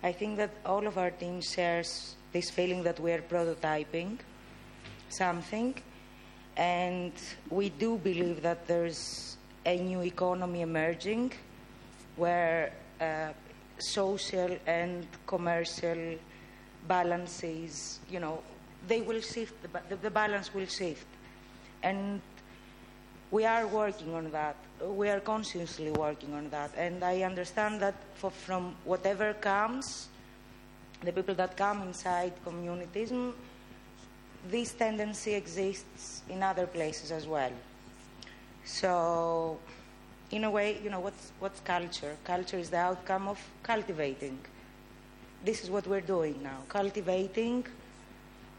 [0.03, 4.19] I think that all of our team shares this feeling that we are prototyping
[5.07, 5.75] something,
[6.59, 7.13] and
[7.49, 11.31] we do believe that there's a new economy emerging
[12.17, 13.29] where uh,
[13.77, 16.15] social and commercial
[16.85, 18.43] balances, you know,
[18.89, 21.07] they will shift, the, the, balance will shift.
[21.81, 22.19] And
[23.31, 24.57] we are working on that.
[24.83, 26.71] We are consciously working on that.
[26.75, 30.09] And I understand that for, from whatever comes,
[31.05, 33.31] the people that come inside communities, mm,
[34.47, 37.51] this tendency exists in other places as well.
[38.65, 39.59] So,
[40.31, 42.15] in a way, you know, what's, what's culture?
[42.23, 44.39] Culture is the outcome of cultivating.
[45.43, 47.65] This is what we're doing now, cultivating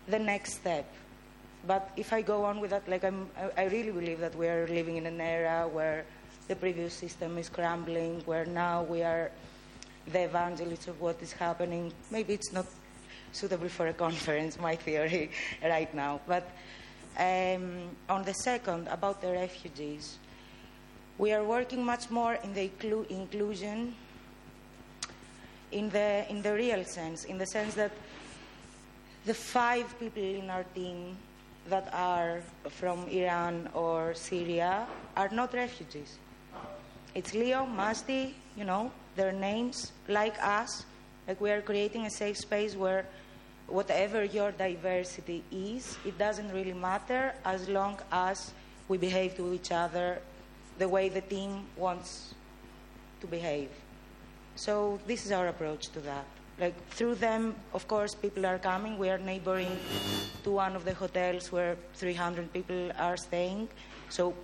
[0.09, 0.87] the next step.
[1.67, 4.67] But if I go on with that, like I'm, I really believe that we are
[4.67, 6.05] living in an era where
[6.49, 9.31] the previous system is crumbling, where now we are
[10.11, 11.93] the evangelists of what is happening.
[12.11, 12.67] Maybe it's not
[13.33, 15.31] suitable for a conference, my theory,
[15.63, 16.21] right now.
[16.27, 16.51] But
[17.19, 20.19] um, on the second, about the refugees,
[21.19, 23.95] we are working much more in the inclu- inclusion
[25.73, 27.93] in the, in the real sense, in the sense that
[29.27, 31.17] the five people in our team
[31.69, 32.41] that are
[32.71, 36.19] from Iran or Syria are not refugees.
[37.15, 40.85] It's Leo, Masdi, you know, their names, like us.
[41.29, 43.07] Like we are creating a safe space where
[43.71, 48.53] whatever your diversity is, it doesn't really matter as long as
[48.89, 50.19] we behave to each other
[50.79, 52.35] the way the team wants
[53.21, 53.69] to behave.
[54.57, 56.25] So this is our approach to that.
[56.59, 58.99] Like through them, of course, people are coming.
[58.99, 59.79] We are neighboring
[60.45, 63.69] to one of the hotels where 300 people are staying.
[64.11, 64.35] So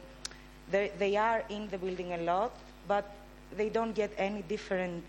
[0.70, 2.52] they, they are in the building a lot,
[2.88, 3.10] but
[3.56, 5.04] they don't get any different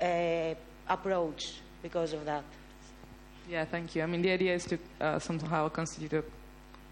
[0.00, 0.54] uh,
[0.88, 2.44] approach because of that.
[3.49, 4.03] Yeah, thank you.
[4.03, 6.23] I mean, the idea is to uh, somehow constitute a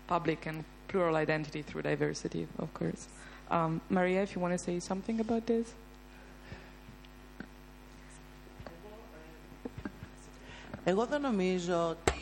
[0.08, 3.08] public and plural identity through diversity, of course.
[3.50, 5.74] Um, Maria, if you want to say something about this.
[10.84, 12.14] Εγώ δεν νομίζω ότι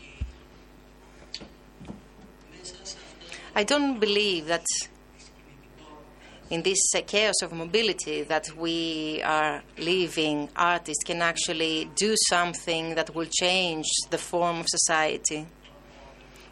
[3.55, 4.63] I don't believe that
[6.52, 13.14] in this chaos of mobility that we are living, artists can actually do something that
[13.14, 15.46] will change the form of society.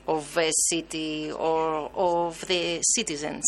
[0.08, 3.44] of a city or of the citizens.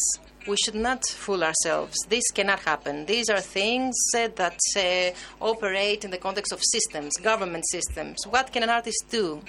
[0.46, 1.96] We should not fool ourselves.
[2.09, 3.07] This cannot happen.
[3.07, 8.18] These are things uh, that uh, operate in the context of systems, government systems.
[8.28, 9.40] What can an artist do?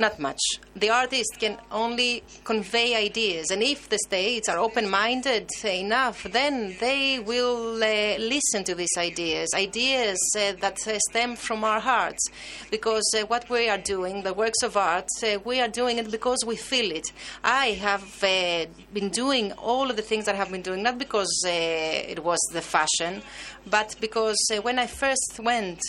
[0.00, 0.38] Not much.
[0.76, 6.76] The artist can only convey ideas, and if the states are open minded enough, then
[6.78, 12.24] they will uh, listen to these ideas, ideas uh, that uh, stem from our hearts.
[12.70, 16.12] Because uh, what we are doing, the works of art, uh, we are doing it
[16.12, 17.10] because we feel it.
[17.42, 20.98] I have uh, been doing all of the things that I have been doing, not
[20.98, 23.22] because it was the fashion,
[23.66, 25.82] but because when I first went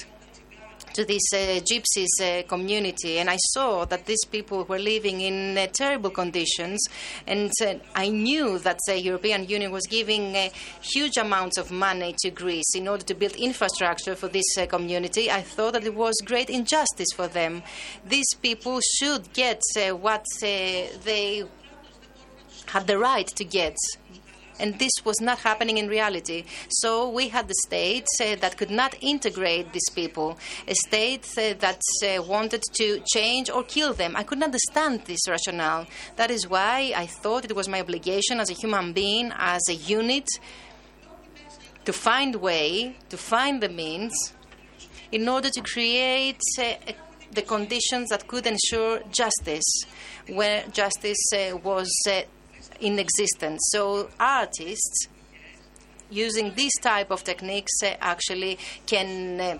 [0.94, 5.58] to this uh, gypsies uh, community, and I saw that these people were living in
[5.58, 6.80] uh, terrible conditions,
[7.28, 10.50] and uh, I knew that the European Union was giving uh,
[10.82, 15.32] huge amounts of money to Greece in order to build infrastructure for this uh, community.
[15.32, 17.64] I thought that it was great injustice for them.
[18.06, 19.62] These people should get
[19.92, 21.44] what they
[22.68, 23.76] had the right to get
[24.60, 26.46] and this was not happening in reality.
[26.70, 30.38] So we had the state uh, that could not integrate these people,
[30.68, 34.16] a state uh, that uh, wanted to change or kill them.
[34.16, 35.88] I couldn't understand this rationale.
[36.16, 39.76] That is why I thought it was my obligation as a human being, as a
[39.76, 40.28] unit,
[41.86, 44.34] to find way, to find the means,
[45.12, 46.74] in order to create uh,
[47.32, 49.84] the conditions that could ensure justice,
[50.28, 52.22] where justice uh, was uh,
[52.82, 53.62] in existence.
[53.72, 55.08] So artists
[56.10, 59.58] using this type of techniques uh, actually can uh,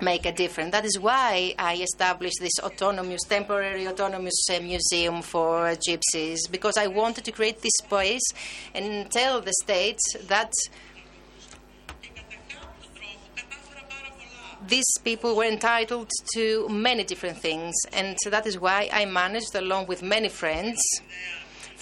[0.00, 0.72] make a difference.
[0.72, 6.86] That is why I established this autonomous, temporary autonomous uh, museum for gypsies, because I
[6.86, 8.28] wanted to create this space
[8.74, 10.52] and tell the states that
[14.66, 19.54] these people were entitled to many different things, and so that is why I managed,
[19.54, 20.80] along with many friends,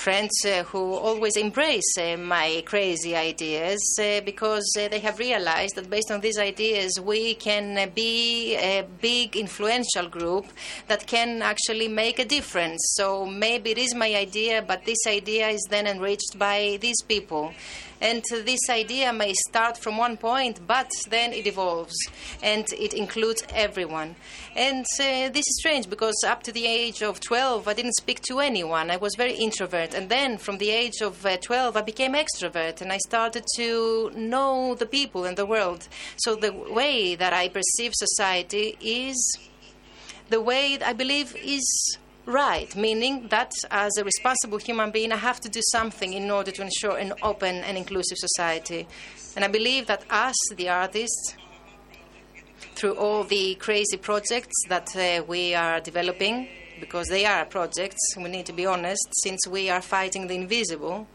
[0.01, 5.91] friends uh, who always embrace uh, my crazy ideas uh, because they have realized that
[5.91, 10.47] based on these ideas we can be a big influential group
[10.89, 12.81] that can actually make a difference.
[12.97, 17.53] So maybe it is my idea, but this idea is then enriched by these people.
[18.01, 21.97] And this idea may start from one point, but then it evolves
[22.43, 24.17] and it includes everyone.
[24.57, 28.21] And uh, this is strange because up to the age of 12, I didn't speak
[28.23, 28.91] to anyone.
[28.91, 29.95] I was very introvert.
[29.95, 34.11] And then from the age of uh, 12, I became extrovert and I started to
[34.15, 35.89] know the people in the world.
[36.17, 39.39] So the way that I perceive society is
[40.31, 41.99] the way I believe is
[42.31, 46.51] right, meaning that as a responsible human being, I have to do something in order
[46.53, 48.87] to ensure an open and inclusive society.
[49.37, 51.35] And I believe that us, the artists,
[52.75, 56.49] through all the crazy projects that uh, we are developing,
[56.81, 61.07] because they are projects, we need to be honest, since we are fighting the invisible,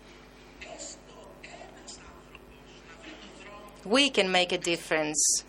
[3.84, 5.44] we can make a difference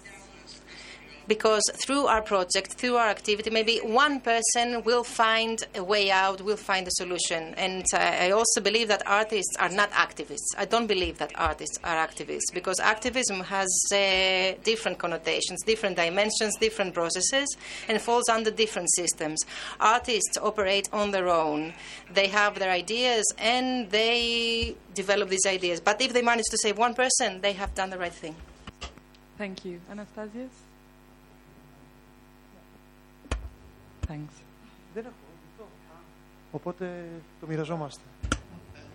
[1.28, 6.40] because through our project, through our activity, maybe one person will find a way out,
[6.40, 7.54] will find a solution.
[7.56, 10.54] And uh, I also believe that artists are not activists.
[10.56, 16.56] I don't believe that artists are activists because activism has uh, different connotations, different dimensions,
[16.58, 17.56] different processes,
[17.88, 19.38] and falls under different systems.
[19.80, 21.74] Artists operate on their own.
[22.12, 25.80] They have their ideas and they develop these ideas.
[25.80, 28.36] But if they manage to save one person, they have done the right thing.
[29.38, 29.80] Thank you.
[29.90, 30.65] Anastasius?
[34.06, 34.34] Thanks.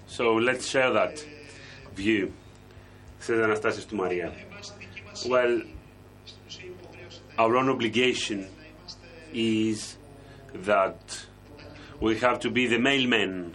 [0.07, 1.23] So let's share that
[1.95, 2.33] view
[3.21, 4.33] says the Anastasis to Maria.
[5.27, 5.61] Well,
[7.37, 8.47] our own obligation
[9.31, 9.97] is
[10.53, 11.25] that
[11.99, 13.53] we have to be the mailman,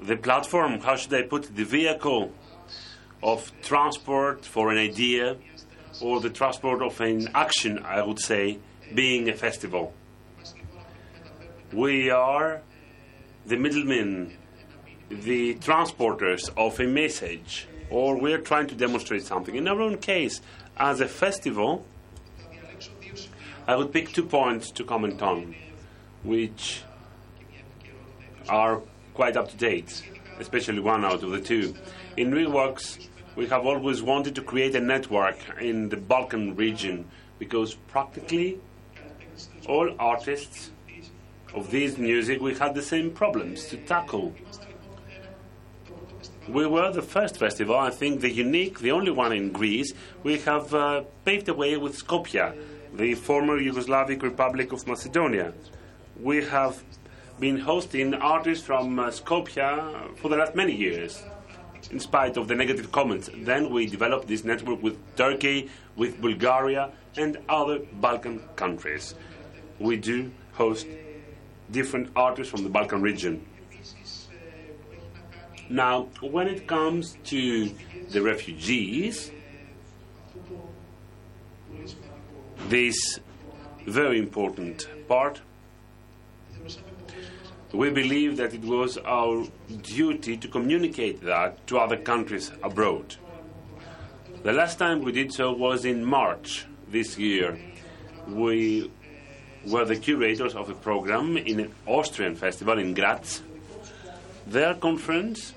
[0.00, 2.32] the platform, how should I put it, the vehicle
[3.22, 5.36] of transport for an idea
[6.00, 8.58] or the transport of an action, I would say,
[8.94, 9.94] being a festival.
[11.74, 12.62] We are
[13.46, 14.36] the middlemen,
[15.10, 19.56] the transporters of a message, or we're trying to demonstrate something.
[19.56, 20.40] In our own case,
[20.76, 21.84] as a festival,
[23.66, 25.56] I would pick two points to comment on,
[26.22, 26.84] which
[28.48, 28.80] are
[29.14, 30.08] quite up to date,
[30.38, 31.74] especially one out of the two.
[32.16, 37.06] In ReWorks, we have always wanted to create a network in the Balkan region
[37.40, 38.60] because practically
[39.66, 40.70] all artists
[41.54, 44.34] of this music, we had the same problems to tackle.
[46.48, 49.94] We were the first festival, I think the unique, the only one in Greece.
[50.22, 52.54] We have uh, paved the way with Skopje,
[52.92, 55.54] the former Yugoslavic Republic of Macedonia.
[56.20, 56.82] We have
[57.40, 61.22] been hosting artists from uh, Skopje for the last many years,
[61.90, 63.30] in spite of the negative comments.
[63.34, 69.14] Then we developed this network with Turkey, with Bulgaria, and other Balkan countries.
[69.78, 70.86] We do host
[71.74, 73.44] different artists from the Balkan region.
[75.68, 77.70] Now, when it comes to
[78.10, 79.32] the refugees,
[82.68, 83.18] this
[83.86, 85.40] very important part,
[87.72, 89.44] we believe that it was our
[89.82, 93.16] duty to communicate that to other countries abroad.
[94.44, 97.58] The last time we did so was in March this year.
[98.28, 98.90] We
[99.66, 103.42] were the curators of a program in an Austrian festival in Graz.
[104.46, 105.54] Their conference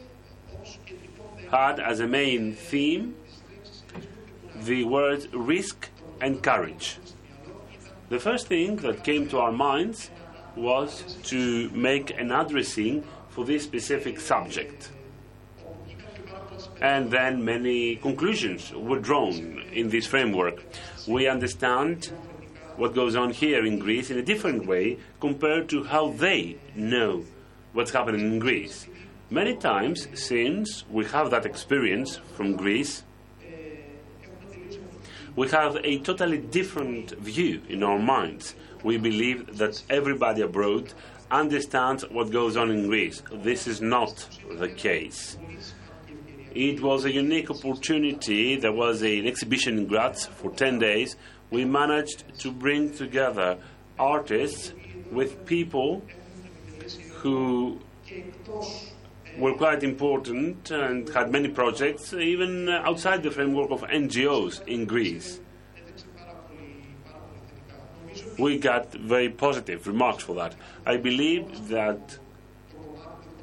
[1.51, 3.15] had as a main theme
[4.55, 5.89] the words risk
[6.21, 6.97] and courage.
[8.09, 10.09] The first thing that came to our minds
[10.55, 14.89] was to make an addressing for this specific subject.
[16.81, 20.63] And then many conclusions were drawn in this framework.
[21.07, 22.11] We understand
[22.77, 27.23] what goes on here in Greece in a different way compared to how they know
[27.73, 28.87] what's happening in Greece.
[29.29, 33.03] Many times, since we have that experience from Greece,
[35.35, 38.55] we have a totally different view in our minds.
[38.83, 40.93] We believe that everybody abroad
[41.29, 43.21] understands what goes on in Greece.
[43.31, 45.37] This is not the case.
[46.55, 48.55] It was a unique opportunity.
[48.55, 51.15] There was an exhibition in Graz for 10 days.
[51.49, 53.57] We managed to bring together
[53.97, 54.73] artists
[55.11, 56.03] with people
[57.15, 57.79] who
[59.37, 65.39] were quite important and had many projects, even outside the framework of NGOs in Greece.
[68.37, 70.55] We got very positive remarks for that.
[70.85, 72.17] I believe that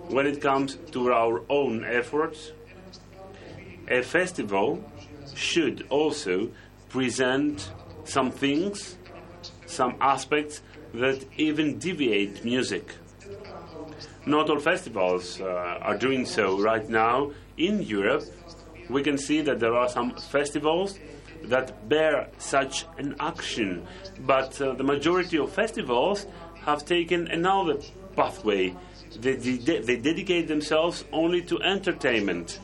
[0.08, 2.52] when it comes to our own efforts,
[3.88, 4.84] a festival
[5.34, 6.50] should also
[6.88, 7.70] present
[8.04, 8.96] some things,
[9.66, 10.62] some aspects
[10.94, 12.94] that even deviate music.
[14.26, 15.44] Not all festivals uh,
[15.82, 17.32] are doing so right now.
[17.56, 18.24] In Europe,
[18.88, 20.98] we can see that there are some festivals
[21.44, 23.86] that bear such an action,
[24.20, 26.26] but uh, the majority of festivals
[26.64, 27.76] have taken another
[28.16, 28.74] pathway.
[29.20, 32.60] They, they, they dedicate themselves only to entertainment.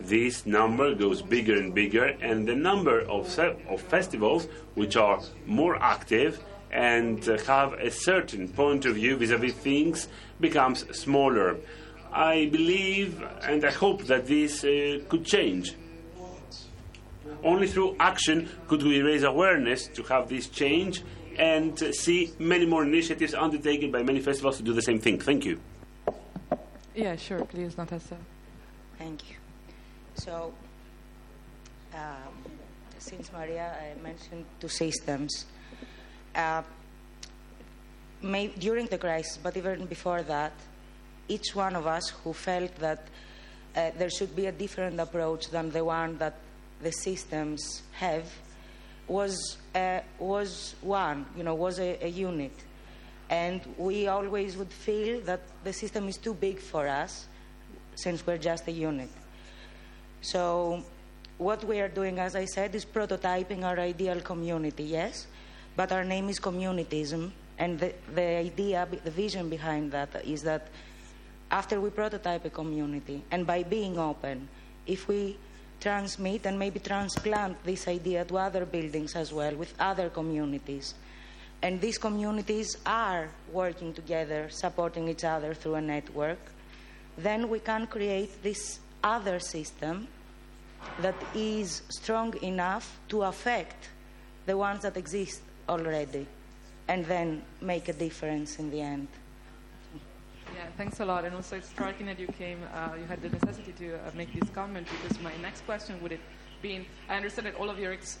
[0.00, 5.20] This number goes bigger and bigger, and the number of, se- of festivals which are
[5.46, 6.40] more active
[6.70, 10.08] and uh, have a certain point of view vis-à-vis things
[10.40, 11.56] becomes smaller.
[12.12, 15.74] I believe and I hope that this uh, could change.
[17.42, 21.02] Only through action could we raise awareness to have this change
[21.38, 25.20] and uh, see many more initiatives undertaken by many festivals to do the same thing.
[25.20, 25.60] Thank you.
[26.94, 28.16] Yeah, sure, please, Natasa.
[28.98, 29.36] Thank you.
[30.18, 30.52] So,
[31.94, 32.34] um,
[32.98, 35.46] since Maria mentioned two systems,
[36.34, 36.62] uh,
[38.20, 40.52] may, during the crisis, but even before that,
[41.28, 43.06] each one of us who felt that
[43.76, 46.34] uh, there should be a different approach than the one that
[46.82, 48.24] the systems have
[49.06, 52.52] was uh, was one, you know, was a, a unit,
[53.30, 57.28] and we always would feel that the system is too big for us,
[57.94, 59.10] since we're just a unit.
[60.20, 60.82] So,
[61.38, 64.84] what we are doing, as I said, is prototyping our ideal community.
[64.84, 65.26] Yes,
[65.76, 70.68] but our name is communitism, and the, the idea, the vision behind that is that
[71.50, 74.48] after we prototype a community, and by being open,
[74.86, 75.36] if we
[75.80, 80.94] transmit and maybe transplant this idea to other buildings as well with other communities,
[81.62, 86.38] and these communities are working together, supporting each other through a network,
[87.16, 90.08] then we can create this other system
[91.00, 93.90] that is strong enough to affect
[94.46, 96.26] the ones that exist already
[96.88, 99.08] and then make a difference in the end.
[100.54, 101.24] Yeah, thanks a lot.
[101.24, 104.32] And also, it's striking that you came, uh, you had the necessity to uh, make
[104.32, 106.20] this comment because my next question would have
[106.62, 107.92] been I understand that all of your.
[107.92, 108.18] Ex-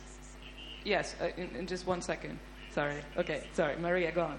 [0.84, 2.38] yes, uh, in, in just one second.
[2.72, 3.00] Sorry.
[3.16, 3.76] Okay, sorry.
[3.76, 4.38] Maria, go on.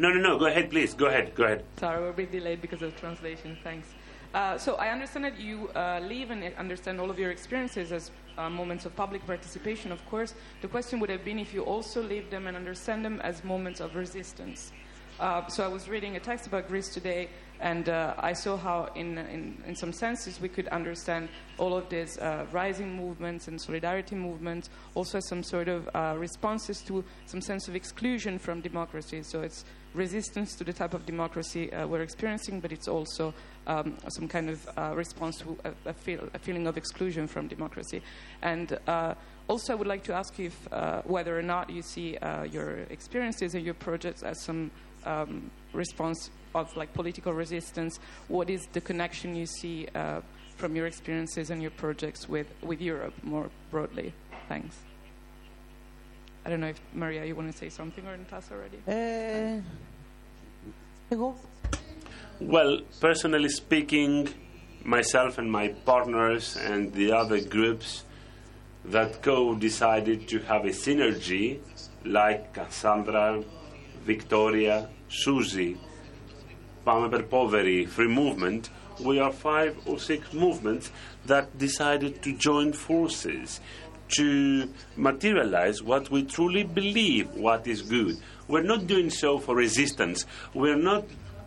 [0.00, 0.38] No, no, no.
[0.38, 0.94] Go ahead, please.
[0.94, 1.34] Go ahead.
[1.34, 1.62] Go ahead.
[1.76, 3.58] Sorry, we're a bit delayed because of translation.
[3.62, 3.88] Thanks.
[4.32, 8.48] Uh, so I understand that you uh, and understand all of your experiences as uh,
[8.48, 9.92] moments of public participation.
[9.92, 10.32] Of course,
[10.62, 13.80] the question would have been if you also live them and understand them as moments
[13.80, 14.72] of resistance.
[15.18, 17.28] Uh, so I was reading a text about Greece today
[17.60, 21.90] And uh, I saw how, in, in, in some senses, we could understand all of
[21.90, 27.04] these uh, rising movements and solidarity movements also as some sort of uh, responses to
[27.26, 29.22] some sense of exclusion from democracy.
[29.22, 33.34] So it's resistance to the type of democracy uh, we're experiencing, but it's also
[33.66, 37.46] um, some kind of uh, response to a, a, feel, a, feeling of exclusion from
[37.46, 38.00] democracy.
[38.40, 39.14] And uh,
[39.48, 42.16] also, I would like to ask you if, whether or not you see
[42.50, 44.70] your experiences and your projects as some
[45.04, 47.98] um, response of like political resistance?
[48.28, 50.20] What is the connection you see uh,
[50.56, 54.12] from your experiences and your projects with, with Europe more broadly?
[54.48, 54.76] Thanks.
[56.44, 59.62] I don't know if Maria, you want to say something or Natasha already.
[61.10, 61.30] Uh,
[62.40, 64.28] well, personally speaking,
[64.84, 68.04] myself and my partners and the other groups
[68.84, 71.58] that co-decided to have a synergy,
[72.04, 73.42] like Cassandra,
[74.04, 75.76] Victoria, Susie,
[76.84, 78.70] Pame per Poveri, Free Movement,
[79.00, 80.90] we are five or six movements
[81.26, 83.60] that decided to join forces
[84.16, 88.18] to materialize what we truly believe what is good.
[88.48, 90.26] We're not doing so for resistance.
[90.54, 91.04] We're not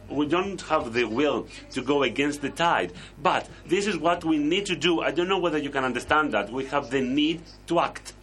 [0.10, 2.94] we don't have the will to go against the tide.
[3.22, 5.02] But this is what we need to do.
[5.02, 6.52] I don't know whether you can understand that.
[6.52, 8.14] We have the need to act.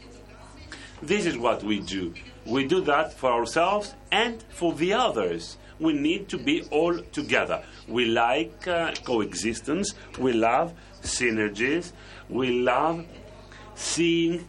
[1.02, 2.14] This is what we do.
[2.44, 5.56] We do that for ourselves and for the others.
[5.80, 7.62] We need to be all together.
[7.88, 9.94] We like uh, coexistence.
[10.18, 11.92] We love synergies.
[12.28, 13.06] We love
[13.74, 14.46] seeing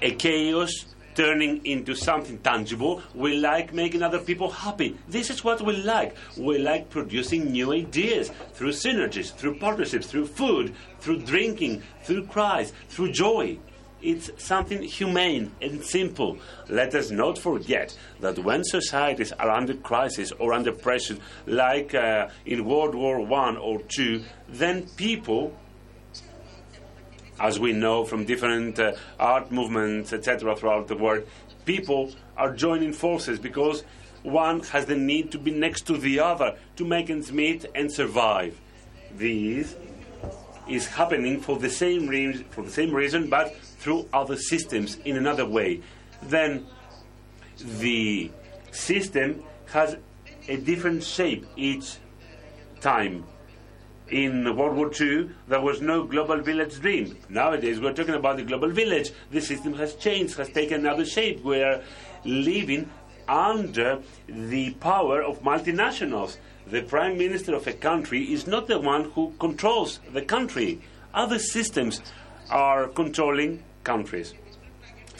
[0.00, 0.86] a chaos
[1.18, 3.02] turning into something tangible.
[3.12, 4.96] We like making other people happy.
[5.08, 6.14] This is what we like.
[6.36, 12.72] We like producing new ideas through synergies, through partnerships, through food, through drinking, through cries,
[12.88, 13.58] through joy.
[14.00, 16.38] It's something humane and simple.
[16.68, 22.28] Let us not forget that when societies are under crisis or under pressure, like uh,
[22.46, 25.56] in World War One or Two, then people
[27.40, 31.24] as we know from different uh, art movements, etc., throughout the world,
[31.64, 33.84] people are joining forces because
[34.22, 37.90] one has the need to be next to the other to make ends meet and
[37.92, 38.58] survive.
[39.14, 39.76] This
[40.68, 45.16] is happening for the same reason, for the same reason, but through other systems in
[45.16, 45.80] another way.
[46.22, 46.66] Then
[47.58, 48.30] the
[48.70, 49.96] system has
[50.48, 51.96] a different shape each
[52.80, 53.24] time
[54.10, 57.16] in World War II, there was no global village dream.
[57.28, 59.12] Nowadays, we're talking about the global village.
[59.30, 61.44] The system has changed, has taken another shape.
[61.44, 61.82] We're
[62.24, 62.90] living
[63.28, 66.38] under the power of multinationals.
[66.66, 70.80] The prime minister of a country is not the one who controls the country.
[71.12, 72.00] Other systems
[72.50, 73.62] are controlling
[73.92, 74.34] countries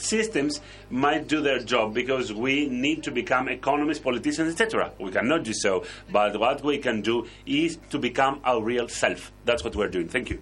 [0.00, 0.60] systems
[0.90, 4.92] might do their job because we need to become economists, politicians, etc.
[4.98, 9.32] We cannot do so, but what we can do is to become our real self.
[9.44, 10.08] That's what we're doing.
[10.08, 10.38] Thank you.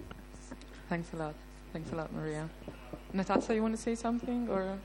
[0.89, 1.35] Thanks a lot.
[1.73, 2.49] Thanks a lot, Maria.
[3.13, 4.77] Natasha, you want to say something or?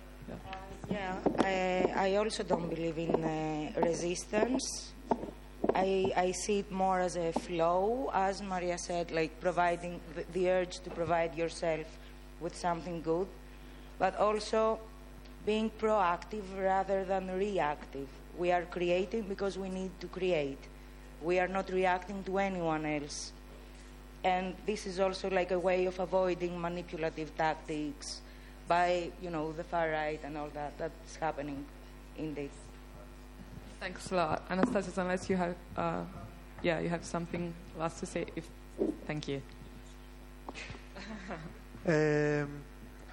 [0.91, 4.93] Yeah, I, I also don't believe in uh, resistance.
[5.75, 10.51] I, I see it more as a flow, as Maria said, like providing the, the
[10.51, 11.87] urge to provide yourself
[12.43, 13.29] with something good
[14.03, 14.81] but also
[15.47, 18.09] being proactive rather than reactive.
[18.37, 20.59] We are creating because we need to create.
[21.23, 23.31] We are not reacting to anyone else.
[24.25, 28.21] And this is also like a way of avoiding manipulative tactics
[28.67, 30.77] by, you know, the far right and all that.
[30.79, 31.65] That's happening
[32.19, 32.53] in this.
[33.79, 34.43] Thanks a lot.
[34.51, 36.03] Anastasia, unless you have, uh,
[36.63, 38.27] yeah, you have something last to say.
[38.35, 38.49] If,
[39.07, 39.43] thank you.
[41.84, 42.46] Ε,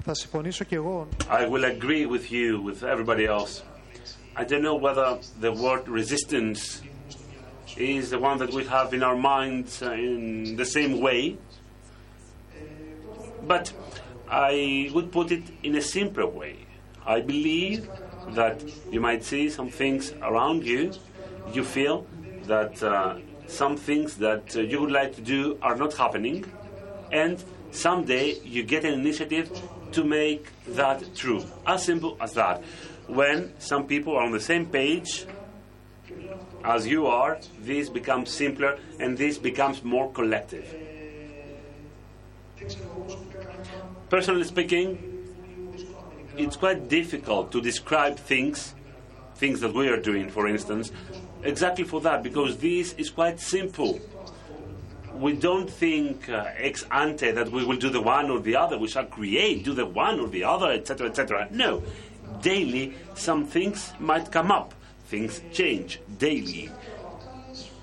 [0.04, 1.08] θα συμφωνήσω και εγώ.
[1.30, 3.62] I will agree with you, with everybody else.
[4.36, 6.82] I don't know whether the word resistance
[7.76, 11.36] is the one that we have in our minds uh, in the same way,
[13.46, 13.72] but
[14.28, 16.56] I would put it in a simpler way.
[17.06, 17.88] I believe
[18.30, 20.92] that you might see some things around you,
[21.52, 22.06] you feel
[22.46, 23.16] that uh,
[23.46, 26.44] some things that uh, you would like to do are not happening,
[27.12, 29.51] and someday you get an initiative
[29.91, 31.43] to make that true.
[31.65, 32.63] As simple as that.
[33.07, 35.25] When some people are on the same page
[36.63, 40.75] as you are, this becomes simpler and this becomes more collective.
[44.09, 45.09] Personally speaking,
[46.37, 48.75] it's quite difficult to describe things,
[49.35, 50.91] things that we are doing, for instance,
[51.43, 53.99] exactly for that, because this is quite simple
[55.19, 58.77] we don't think uh, ex ante that we will do the one or the other.
[58.77, 61.47] We shall create, do the one or the other, etc., etc.
[61.51, 61.83] No.
[62.41, 64.73] Daily, some things might come up.
[65.09, 66.69] things change daily.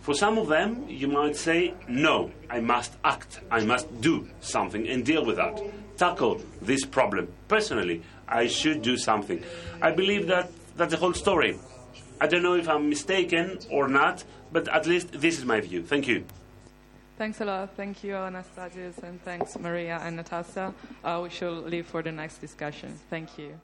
[0.03, 4.87] For some of them, you might say, no, I must act, I must do something
[4.89, 5.61] and deal with that,
[5.97, 7.27] tackle this problem.
[7.49, 9.43] Personally, I should do something.
[9.83, 11.59] I believe that that's the whole story.
[12.21, 14.23] I don't know if I'm mistaken or not,
[14.53, 15.83] but at least this is my view.
[15.83, 16.25] Thank you.
[17.17, 17.71] Thanks a lot.
[17.77, 20.75] Thank you, Anastasius, and thanks, Maria and Natasha.
[21.03, 22.93] Uh, we shall leave for the next discussion.
[23.09, 23.59] Thank you.